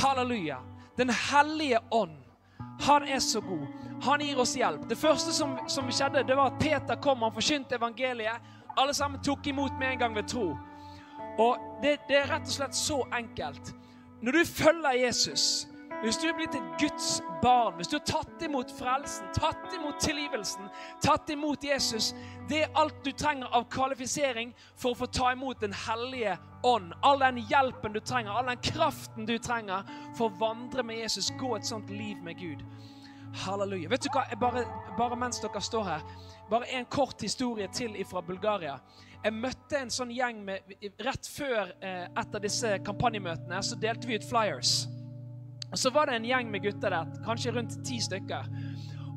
Halleluja. 0.00 0.62
Den 0.96 1.12
hellige 1.12 1.84
ånd. 1.92 2.16
Han 2.86 3.02
er 3.08 3.18
så 3.18 3.40
god. 3.40 3.66
Han 4.02 4.20
gir 4.20 4.40
oss 4.40 4.56
hjelp. 4.56 4.88
Det 4.88 4.98
første 4.98 5.32
som, 5.32 5.56
som 5.68 5.88
skjedde, 5.90 6.24
det 6.28 6.36
var 6.36 6.52
at 6.52 6.60
Peter 6.60 7.00
kom 7.02 7.24
Han 7.24 7.34
forkynte 7.34 7.78
evangeliet. 7.78 8.52
Alle 8.76 8.94
sammen 8.94 9.22
tok 9.24 9.46
imot 9.46 9.72
med 9.80 9.94
en 9.94 9.98
gang 9.98 10.16
ved 10.16 10.28
tro. 10.28 10.50
Og 11.38 11.80
det, 11.82 11.98
det 12.08 12.20
er 12.20 12.30
rett 12.30 12.48
og 12.48 12.52
slett 12.52 12.76
så 12.76 13.00
enkelt. 13.16 13.72
Når 14.22 14.32
du 14.32 14.44
følger 14.44 15.00
Jesus, 15.06 15.66
hvis 16.06 16.20
du 16.22 16.28
er 16.28 16.36
blitt 16.38 16.54
et 16.54 16.66
Guds 16.78 17.20
barn, 17.42 17.74
hvis 17.74 17.88
du 17.90 17.96
har 17.96 18.04
tatt 18.06 18.42
imot 18.46 18.70
frelsen, 18.78 19.26
tatt 19.34 19.72
imot 19.74 19.98
tilgivelsen, 19.98 20.68
tatt 21.02 21.30
imot 21.34 21.64
Jesus 21.66 22.12
Det 22.46 22.60
er 22.62 22.76
alt 22.78 23.00
du 23.02 23.10
trenger 23.10 23.50
av 23.50 23.64
kvalifisering 23.74 24.52
for 24.78 24.92
å 24.92 25.00
få 25.00 25.08
ta 25.10 25.32
imot 25.34 25.64
Den 25.64 25.74
hellige 25.74 26.36
ånd. 26.62 26.92
All 27.02 27.18
den 27.24 27.40
hjelpen 27.50 27.96
du 27.96 27.98
trenger, 27.98 28.30
all 28.30 28.46
den 28.46 28.62
kraften 28.62 29.26
du 29.26 29.34
trenger 29.42 29.86
for 30.14 30.28
å 30.28 30.38
vandre 30.38 30.84
med 30.86 31.00
Jesus, 31.00 31.32
gå 31.40 31.56
et 31.56 31.66
sånt 31.66 31.90
liv 31.90 32.22
med 32.22 32.38
Gud. 32.38 32.62
Halleluja. 33.42 33.90
Vet 33.90 34.06
du 34.06 34.10
hva? 34.14 34.24
Bare, 34.40 34.62
bare, 34.98 35.18
mens 35.18 35.42
dere 35.42 35.62
står 35.62 35.88
her, 35.90 36.04
bare 36.50 36.70
en 36.78 36.86
kort 36.86 37.22
historie 37.22 37.66
til 37.74 37.98
fra 38.06 38.22
Bulgaria. 38.22 38.78
Jeg 39.24 39.34
møtte 39.34 39.82
en 39.82 39.90
sånn 39.90 40.14
gjeng 40.14 40.44
med, 40.46 40.76
Rett 41.02 41.26
før 41.26 41.74
eh, 41.80 42.06
et 42.06 42.38
av 42.38 42.42
disse 42.42 42.76
kampanjemøtene 42.86 43.58
så 43.66 43.78
delte 43.82 44.06
vi 44.06 44.20
ut 44.20 44.28
flyers. 44.28 44.84
Og 45.72 45.78
Så 45.78 45.90
var 45.90 46.06
det 46.06 46.16
en 46.16 46.28
gjeng 46.28 46.50
med 46.50 46.62
gutter 46.62 46.90
der, 46.94 47.14
kanskje 47.26 47.54
rundt 47.56 47.78
ti 47.84 48.00
stykker. 48.00 48.50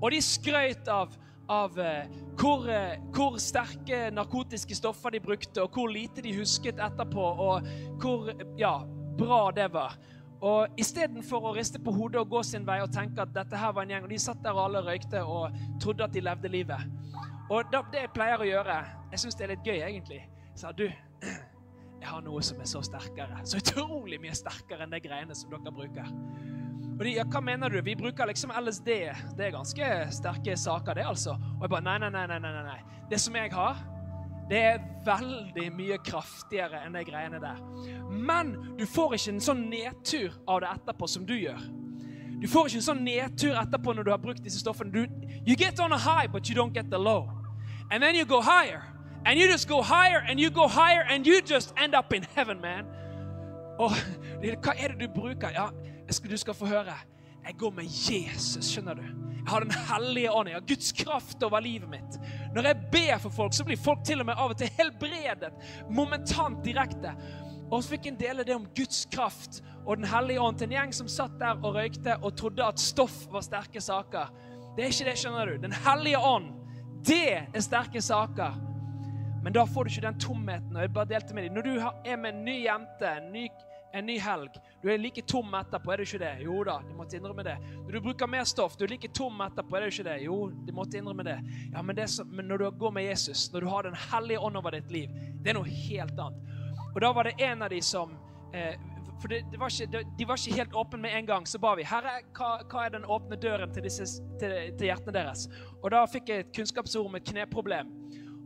Og 0.01 0.11
de 0.11 0.21
skrøt 0.23 0.87
av, 0.89 1.13
av 1.49 1.75
uh, 1.77 2.05
hvor, 2.39 2.65
uh, 2.65 2.95
hvor, 3.15 3.37
sterke 3.41 4.07
narkotiske 4.15 4.75
stoffer 4.75 5.13
de 5.13 5.21
brukte, 5.23 5.61
og 5.61 5.75
hvor 5.75 5.91
lite 5.91 6.23
de 6.25 6.33
husket 6.37 6.79
etterpå, 6.79 7.25
og 7.49 7.67
hvor 8.01 8.31
ja, 8.57 8.79
bra 9.19 9.49
det 9.55 9.67
var. 9.73 9.97
Og 10.39 10.79
Istedenfor 10.79 11.49
å 11.49 11.53
riste 11.55 11.81
på 11.83 11.91
hodet 11.91 12.21
og 12.21 12.31
gå 12.31 12.43
sin 12.47 12.67
vei 12.67 12.79
og 12.79 12.93
tenke 12.95 13.25
at 13.25 13.33
dette 13.35 13.59
her 13.59 13.73
var 13.75 13.83
en 13.83 13.91
gjeng, 13.91 14.07
og 14.07 14.13
de 14.13 14.21
satt 14.23 14.39
der 14.43 14.55
og 14.55 14.69
alle 14.69 14.83
røykte 14.87 15.23
og 15.27 15.57
trodde 15.83 16.07
at 16.07 16.15
de 16.15 16.23
levde 16.23 16.51
livet. 16.51 16.99
Og 17.49 17.67
det 17.73 18.05
jeg 18.05 18.11
pleier 18.13 18.39
å 18.39 18.45
gjøre 18.45 18.73
Jeg 19.09 19.21
syns 19.23 19.37
det 19.39 19.45
er 19.45 19.51
litt 19.55 19.65
gøy, 19.65 19.79
egentlig. 19.81 20.19
Sa 20.55 20.71
du, 20.71 20.85
jeg 21.99 22.07
har 22.07 22.23
noe 22.23 22.41
som 22.45 22.59
er 22.61 22.69
så 22.69 22.81
sterkere. 22.85 23.41
Så 23.47 23.59
utrolig 23.59 24.19
mye 24.23 24.35
sterkere 24.37 24.85
enn 24.85 24.93
de 24.93 25.01
greiene 25.03 25.35
som 25.35 25.51
dere 25.51 25.73
bruker. 25.75 26.09
Og 26.99 27.05
de, 27.05 27.13
ja, 27.15 27.23
hva 27.31 27.39
mener 27.43 27.71
du? 27.71 27.79
Vi 27.83 27.95
bruker 27.99 28.27
liksom 28.27 28.51
LSD. 28.55 28.89
Det 29.37 29.45
er 29.45 29.55
ganske 29.55 29.89
sterke 30.15 30.55
saker, 30.59 30.99
det, 30.99 31.05
altså. 31.07 31.37
Og 31.57 31.63
jeg 31.63 31.71
bare 31.71 31.85
nei, 31.85 31.97
nei, 32.03 32.11
nei, 32.11 32.25
nei, 32.27 32.39
nei. 32.43 32.63
nei. 32.65 33.03
Det 33.11 33.19
som 33.23 33.35
jeg 33.39 33.51
har, 33.53 33.79
det 34.49 34.59
er 34.65 34.79
veldig 35.05 35.67
mye 35.77 35.99
kraftigere 36.03 36.81
enn 36.85 36.95
de 36.97 37.03
greiene 37.07 37.39
der. 37.41 37.59
Men 38.09 38.55
du 38.79 38.85
får 38.89 39.15
ikke 39.15 39.35
en 39.35 39.43
sånn 39.47 39.67
nedtur 39.71 40.33
av 40.49 40.63
det 40.63 40.71
etterpå 40.73 41.07
som 41.07 41.27
du 41.27 41.35
gjør. 41.37 41.61
Du 42.39 42.47
får 42.47 42.69
ikke 42.69 42.79
en 42.79 42.87
sånn 42.87 43.03
nedtur 43.05 43.57
etterpå 43.59 43.93
når 43.93 44.07
du 44.07 44.11
har 44.13 44.21
brukt 44.23 44.43
disse 44.43 44.61
stoffene. 44.63 44.91
Du, 44.91 45.03
you 45.45 45.55
get 45.59 45.79
on 45.83 45.93
a 45.93 45.99
high, 45.99 46.27
but 46.27 46.49
you 46.49 46.55
don't 46.57 46.73
get 46.73 46.89
the 46.89 46.99
low. 46.99 47.29
And 47.91 48.01
then 48.03 48.15
you 48.15 48.25
go 48.25 48.41
higher. 48.41 48.83
And 49.25 49.39
you 49.39 49.47
just 49.51 49.67
go 49.67 49.81
higher 49.81 50.23
and 50.29 50.39
you 50.39 50.49
go 50.49 50.67
higher 50.67 51.03
and 51.09 51.27
you 51.27 51.41
just 51.41 51.73
end 51.77 51.95
up 51.95 52.13
in 52.13 52.23
heaven, 52.35 52.61
man. 52.61 52.85
Og 53.79 53.91
hva 54.41 54.73
er 54.75 54.93
det 54.93 54.99
du 54.99 55.07
bruker? 55.13 55.49
Ja, 55.55 55.69
du 56.29 56.37
skal 56.37 56.53
få 56.53 56.65
høre. 56.65 56.95
Jeg 57.45 57.55
går 57.57 57.71
med 57.71 57.83
Jesus, 57.83 58.65
skjønner 58.65 58.93
du. 58.93 59.01
Jeg 59.01 59.47
har 59.47 59.59
Den 59.59 59.71
hellige 59.71 60.31
ånd. 60.31 60.49
Jeg 60.49 60.55
har 60.55 60.67
Guds 60.67 60.91
kraft 60.91 61.43
over 61.43 61.59
livet 61.59 61.89
mitt. 61.89 62.19
Når 62.55 62.67
jeg 62.67 62.75
ber 62.91 63.17
for 63.17 63.29
folk, 63.29 63.53
så 63.53 63.63
blir 63.63 63.77
folk 63.77 64.03
til 64.05 64.19
og 64.19 64.25
med 64.25 64.37
av 64.37 64.51
og 64.51 64.57
til 64.57 64.69
helbredet. 64.77 65.51
Momentant 65.89 66.63
direkte. 66.65 67.15
Og 67.71 67.83
så 67.83 67.95
fikk 67.95 68.09
en 68.09 68.19
dele 68.19 68.43
det 68.43 68.55
om 68.55 68.67
Guds 68.75 69.05
kraft 69.13 69.63
og 69.85 69.97
Den 69.97 70.05
hellige 70.05 70.41
ånd 70.41 70.57
til 70.57 70.67
en 70.67 70.75
gjeng 70.75 70.93
som 70.93 71.07
satt 71.09 71.39
der 71.39 71.57
og 71.63 71.75
røykte 71.75 72.17
og 72.21 72.35
trodde 72.37 72.65
at 72.65 72.79
stoff 72.79 73.23
var 73.31 73.41
sterke 73.41 73.81
saker. 73.81 74.29
Det 74.75 74.85
er 74.85 74.93
ikke 74.93 75.09
det, 75.09 75.17
skjønner 75.17 75.45
du. 75.45 75.61
Den 75.63 75.73
hellige 75.85 76.19
ånd, 76.19 76.51
det 77.07 77.23
er 77.33 77.61
sterke 77.63 78.01
saker. 78.01 78.68
Men 79.43 79.53
da 79.53 79.65
får 79.65 79.83
du 79.83 79.89
ikke 79.89 80.05
den 80.07 80.19
tomheten. 80.19 80.75
og 80.75 80.81
jeg 80.81 80.93
bare 80.93 81.09
delte 81.09 81.33
med 81.33 81.47
deg. 81.47 81.55
Når 81.55 81.61
du 81.61 82.09
er 82.11 82.17
med 82.17 82.33
en 82.33 82.45
ny 82.45 82.55
jente, 82.65 83.07
en 83.09 83.31
ny, 83.31 83.47
en 83.93 84.05
ny 84.05 84.19
helg 84.21 84.59
Du 84.83 84.89
er 84.91 84.99
like 85.01 85.21
tom 85.27 85.53
etterpå, 85.55 85.91
er 85.91 85.97
du 85.97 86.03
ikke 86.03 86.19
det? 86.21 86.33
Jo 86.43 86.63
da, 86.63 86.77
de 86.87 86.95
måtte 86.95 87.17
innrømme 87.17 87.43
det. 87.43 87.55
Når 87.85 87.91
du 87.91 88.01
bruker 88.03 88.27
mer 88.27 88.43
stoff, 88.43 88.77
du 88.77 88.85
er 88.85 88.93
like 88.93 89.11
tom 89.15 89.41
etterpå, 89.41 89.75
er 89.77 89.87
du 89.87 89.93
ikke 89.93 90.07
det? 90.07 90.17
Jo, 90.23 90.37
de 90.67 90.75
måtte 90.75 90.99
innrømme 90.99 91.25
det. 91.27 91.39
Ja, 91.73 91.81
Men, 91.81 91.95
det 91.95 92.09
som, 92.09 92.27
men 92.27 92.47
når 92.47 92.57
du 92.57 92.69
går 92.71 92.91
med 92.91 93.03
Jesus, 93.03 93.51
når 93.53 93.59
du 93.59 93.67
har 93.67 93.83
Den 93.83 93.95
hellige 94.11 94.39
ånd 94.39 94.57
over 94.57 94.71
ditt 94.71 94.91
liv, 94.91 95.09
det 95.41 95.49
er 95.49 95.59
noe 95.59 95.67
helt 95.67 96.19
annet. 96.19 96.55
Og 96.93 97.01
da 97.01 97.11
var 97.13 97.23
det 97.23 97.39
en 97.43 97.61
av 97.61 97.69
de 97.69 97.81
som 97.81 98.15
eh, 98.53 98.75
For 99.21 99.27
det, 99.27 99.41
det 99.51 99.59
var 99.59 99.67
ikke, 99.67 100.03
de 100.17 100.25
var 100.25 100.39
ikke 100.39 100.55
helt 100.55 100.73
åpne 100.73 101.01
med 101.01 101.17
en 101.17 101.25
gang. 101.25 101.47
Så 101.47 101.59
ba 101.59 101.73
vi 101.75 101.83
Herre, 101.83 102.21
hva, 102.37 102.61
hva 102.71 102.85
er 102.85 102.93
den 102.93 103.05
åpne 103.05 103.35
døren 103.35 103.73
til, 103.73 103.83
disse, 103.83 104.05
til, 104.39 104.53
til 104.79 104.87
hjertene 104.87 105.11
deres? 105.11 105.49
Og 105.83 105.91
da 105.91 106.05
fikk 106.07 106.29
jeg 106.31 106.45
et 106.45 106.53
kunnskapsord 106.55 107.09
om 107.09 107.19
et 107.19 107.27
kneproblem. 107.27 107.91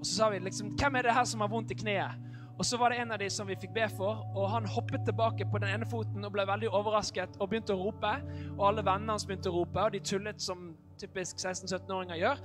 Og 0.03 0.07
så 0.07 0.17
sa 0.17 0.29
vi 0.29 0.39
liksom 0.43 0.73
Hvem 0.75 0.95
er 0.99 1.01
det 1.01 1.13
her 1.15 1.23
som 1.23 1.39
har 1.39 1.47
vondt 1.47 1.71
i 1.71 1.75
kneet? 1.79 2.19
Og 2.59 2.65
så 2.65 2.77
var 2.77 2.91
det 2.91 2.97
en 2.99 3.11
av 3.15 3.19
de 3.21 3.29
som 3.31 3.47
vi 3.47 3.55
fikk 3.55 3.71
be 3.73 3.85
for, 3.95 4.19
og 4.35 4.49
han 4.51 4.67
hoppet 4.67 5.05
tilbake 5.07 5.45
på 5.51 5.61
den 5.63 5.71
ene 5.73 5.87
foten 5.89 6.27
og 6.27 6.33
ble 6.35 6.43
veldig 6.45 6.69
overrasket 6.69 7.39
og 7.39 7.49
begynte 7.49 7.73
å 7.73 7.79
rope. 7.79 8.11
Og 8.57 8.65
alle 8.67 8.83
vennene 8.83 9.15
hans 9.15 9.23
begynte 9.25 9.49
å 9.49 9.55
rope, 9.55 9.79
og 9.79 9.95
de 9.95 10.03
tullet 10.03 10.43
som 10.43 10.73
typisk 10.99 11.39
16-17-åringer 11.39 12.19
gjør. 12.19 12.43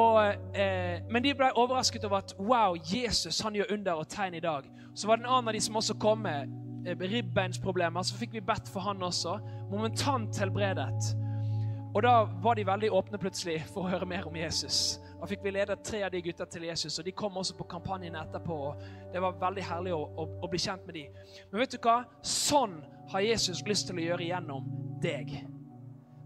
Og, 0.00 0.18
eh, 0.56 1.04
men 1.12 1.22
de 1.22 1.36
ble 1.36 1.52
overrasket 1.52 2.08
over 2.08 2.24
at 2.24 2.34
wow, 2.40 2.74
Jesus 2.74 3.44
han 3.44 3.54
gjør 3.54 3.76
under 3.76 4.00
og 4.00 4.08
tegn 4.08 4.40
i 4.40 4.42
dag. 4.42 4.66
Så 4.94 5.06
var 5.06 5.20
det 5.20 5.28
en 5.28 5.32
annen 5.36 5.52
av 5.52 5.54
de 5.54 5.62
som 5.68 5.76
også 5.76 6.00
kom 6.00 6.24
med 6.24 6.50
eh, 6.88 7.08
ribbeinsproblemer. 7.12 8.02
Så 8.02 8.16
fikk 8.16 8.32
vi 8.32 8.42
bedt 8.42 8.72
for 8.72 8.88
han 8.88 9.04
også. 9.04 9.36
Momentant 9.70 10.40
helbredet. 10.40 11.14
Og 11.94 12.02
da 12.02 12.24
var 12.42 12.56
de 12.56 12.66
veldig 12.66 12.90
åpne 12.96 13.20
plutselig 13.22 13.60
for 13.70 13.84
å 13.84 13.92
høre 13.92 14.08
mer 14.08 14.26
om 14.26 14.40
Jesus. 14.40 14.96
Da 15.24 15.28
fikk 15.28 15.40
vi 15.40 15.54
ledet 15.54 15.80
tre 15.80 16.02
av 16.04 16.10
de 16.12 16.20
gutta 16.20 16.44
til 16.52 16.66
Jesus, 16.66 16.98
og 17.00 17.06
de 17.06 17.12
kom 17.16 17.38
også 17.40 17.54
på 17.56 17.64
kampanjen 17.64 18.12
etterpå. 18.20 18.56
og 18.68 18.80
Det 19.12 19.22
var 19.24 19.38
veldig 19.40 19.62
herlig 19.64 19.94
å, 19.96 20.02
å, 20.20 20.26
å 20.44 20.48
bli 20.52 20.58
kjent 20.60 20.84
med 20.84 20.98
dem. 20.98 21.14
Men 21.48 21.62
vet 21.62 21.72
du 21.72 21.78
hva? 21.80 21.94
Sånn 22.20 22.74
har 23.08 23.24
Jesus 23.24 23.62
lyst 23.64 23.88
til 23.88 24.02
å 24.02 24.04
gjøre 24.04 24.26
gjennom 24.26 24.66
deg. 25.00 25.32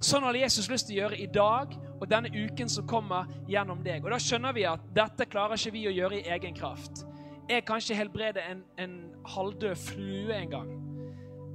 Sånn 0.03 0.27
har 0.27 0.35
Jesus 0.41 0.67
lyst 0.67 0.89
til 0.89 0.97
å 0.97 0.99
gjøre 1.05 1.21
i 1.23 1.29
dag 1.31 1.77
og 1.93 2.09
denne 2.11 2.33
uken 2.35 2.75
som 2.75 2.89
kommer 2.91 3.31
gjennom 3.47 3.87
deg. 3.87 4.03
Og 4.03 4.11
Da 4.17 4.19
skjønner 4.25 4.59
vi 4.59 4.67
at 4.67 4.91
dette 4.99 5.29
klarer 5.31 5.55
ikke 5.55 5.77
vi 5.77 5.85
å 5.87 5.95
gjøre 5.95 6.19
i 6.19 6.35
egen 6.35 6.59
kraft. 6.59 7.05
Jeg 7.47 7.69
kan 7.71 7.79
ikke 7.79 8.01
helbrede 8.01 8.49
en, 8.51 8.67
en 8.83 8.99
halvdød 9.31 9.79
flue 9.85 10.41
engang. 10.41 10.75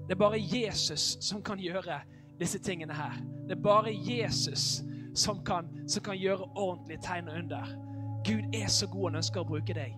Det 0.07 0.15
er 0.15 0.23
bare 0.23 0.39
Jesus 0.39 1.17
som 1.19 1.43
kan 1.43 1.59
gjøre 1.59 1.99
disse 2.39 2.63
tingene 2.63 2.95
her. 2.95 3.19
Det 3.49 3.57
er 3.59 3.63
bare 3.67 3.91
Jesus 3.91 4.79
som 5.13 5.43
kan, 5.45 5.69
som 5.87 6.03
kan 6.03 6.17
gjøre 6.17 6.49
ordentlige 6.55 7.01
tegn 7.01 7.29
under. 7.29 7.67
Gud 8.25 8.55
er 8.55 8.67
så 8.67 8.87
god 8.87 9.09
han 9.09 9.19
ønsker 9.21 9.43
å 9.43 9.47
bruke 9.47 9.75
deg. 9.75 9.95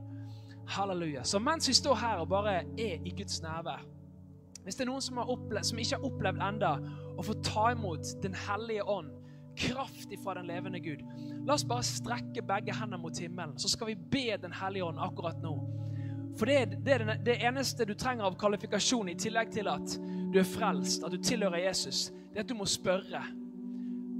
Halleluja. 0.68 1.24
Så 1.24 1.40
mens 1.40 1.70
vi 1.70 1.76
står 1.78 1.96
her 2.02 2.24
og 2.24 2.30
bare 2.32 2.64
er 2.82 3.04
i 3.06 3.14
Guds 3.14 3.42
nærvær 3.42 3.84
Hvis 4.64 4.80
det 4.80 4.82
er 4.82 4.90
noen 4.90 5.04
som, 5.06 5.20
opplevd, 5.22 5.68
som 5.68 5.80
ikke 5.80 6.00
har 6.00 6.08
opplevd 6.08 6.42
enda 6.42 6.72
å 7.14 7.26
få 7.26 7.36
ta 7.46 7.68
imot 7.76 8.16
Den 8.24 8.34
hellige 8.48 8.88
ånd, 8.90 9.12
kraft 9.56 10.12
ifra 10.12 10.34
den 10.40 10.50
levende 10.50 10.82
Gud, 10.82 11.04
la 11.46 11.54
oss 11.54 11.68
bare 11.70 11.86
strekke 11.86 12.42
begge 12.44 12.74
hender 12.76 13.00
mot 13.00 13.20
himmelen, 13.22 13.54
så 13.62 13.70
skal 13.70 13.94
vi 13.94 13.96
be 13.96 14.40
Den 14.42 14.58
hellige 14.58 14.90
ånd 14.90 15.00
akkurat 15.00 15.38
nå. 15.44 15.54
For 16.36 16.50
det, 16.50 16.82
det 16.84 16.98
er 16.98 17.14
det 17.24 17.38
eneste 17.46 17.86
du 17.88 17.94
trenger 17.94 18.26
av 18.28 18.36
kvalifikasjon, 18.42 19.14
i 19.14 19.16
tillegg 19.16 19.54
til 19.54 19.70
at 19.72 19.96
du 20.34 20.42
er 20.42 20.50
frelst, 20.50 21.06
at 21.06 21.14
du 21.14 21.22
tilhører 21.24 21.62
Jesus, 21.70 22.10
det 22.34 22.42
er 22.42 22.44
at 22.44 22.50
du 22.50 22.58
må 22.58 22.68
spørre. 22.68 23.22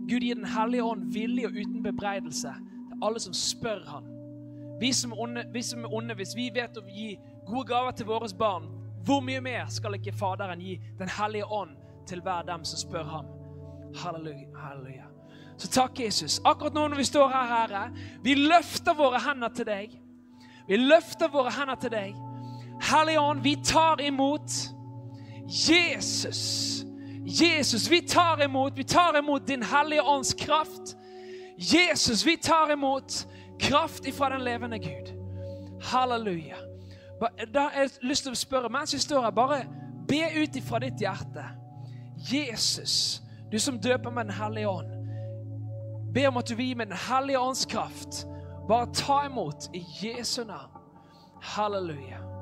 Gud 0.10 0.22
gir 0.22 0.36
Den 0.36 0.46
hellige 0.46 0.84
ånd 0.84 1.14
villig 1.14 1.48
og 1.48 1.52
uten 1.52 1.84
bebreidelse 1.84 2.54
til 2.90 3.04
alle 3.04 3.20
som 3.20 3.34
spør 3.34 3.86
Han. 3.88 4.12
Vi 4.80 4.92
som, 4.94 5.14
onde, 5.14 5.46
vi 5.54 5.62
som 5.62 5.84
er 5.84 5.94
onde, 5.94 6.16
hvis 6.16 6.36
vi 6.36 6.50
vet 6.54 6.78
å 6.78 6.84
gi 6.88 7.16
gode 7.48 7.68
gaver 7.68 7.92
til 7.92 8.06
våre 8.06 8.28
barn, 8.38 8.68
hvor 9.06 9.22
mye 9.22 9.42
mer 9.42 9.66
skal 9.70 9.96
ikke 9.96 10.14
Faderen 10.18 10.60
gi 10.60 10.80
Den 11.00 11.10
hellige 11.10 11.46
ånd 11.46 11.76
til 12.08 12.22
hver 12.22 12.42
dem 12.42 12.66
som 12.66 12.80
spør 12.80 13.04
ham? 13.04 13.26
Halleluja. 13.96 14.48
halleluja. 14.58 15.06
Så 15.58 15.70
takk, 15.72 16.00
Jesus. 16.00 16.42
Akkurat 16.46 16.74
nå 16.74 16.88
når 16.88 16.98
vi 16.98 17.04
står 17.04 17.30
her, 17.32 17.48
Herre, 17.48 17.84
vi 18.24 18.34
løfter 18.36 18.94
våre 18.94 19.22
hender 19.24 19.54
til 19.56 19.66
deg. 19.66 19.94
Vi 20.68 20.78
løfter 20.78 21.32
våre 21.32 21.54
hender 21.56 21.76
til 21.80 21.94
deg. 21.94 22.16
Hellige 22.92 23.22
Ånd, 23.22 23.42
vi 23.44 23.56
tar 23.64 24.02
imot 24.02 24.52
Jesus. 25.48 26.85
Jesus, 27.26 27.92
vi 27.92 28.02
tar 28.02 28.44
imot, 28.44 28.78
vi 28.78 28.84
tar 28.84 29.18
imot 29.18 29.48
din 29.48 29.64
hellige 29.64 30.02
ånds 30.02 30.34
kraft. 30.34 30.98
Jesus, 31.58 32.26
vi 32.26 32.38
tar 32.38 32.72
imot 32.72 33.28
kraft 33.60 34.06
ifra 34.06 34.30
den 34.30 34.44
levende 34.44 34.80
Gud. 34.80 35.14
Halleluja. 35.82 36.56
Da 37.54 37.60
har 37.60 37.72
jeg 37.82 37.90
lyst 38.02 38.24
til 38.24 38.36
å 38.36 38.38
spørre, 38.38 38.70
mens 38.70 38.94
vi 38.94 39.00
står 39.00 39.24
her, 39.24 39.32
bare 39.32 39.62
be 40.08 40.22
ut 40.44 40.56
ifra 40.56 40.80
ditt 40.84 41.00
hjerte. 41.02 41.46
Jesus, 42.32 43.22
du 43.52 43.60
som 43.60 43.80
døper 43.80 44.12
med 44.12 44.26
Den 44.26 44.34
hellige 44.34 44.70
ånd. 44.70 44.92
Be 46.14 46.28
om 46.28 46.38
at 46.38 46.50
du 46.50 46.56
vil 46.56 46.66
gi 46.66 46.74
med 46.74 46.88
Den 46.88 46.98
hellige 47.10 47.40
ånds 47.40 47.66
kraft. 47.66 48.26
Bare 48.68 48.94
ta 48.94 49.26
imot 49.26 49.70
i 49.74 49.84
Jesu 50.02 50.44
navn. 50.44 50.72
Halleluja. 51.42 52.35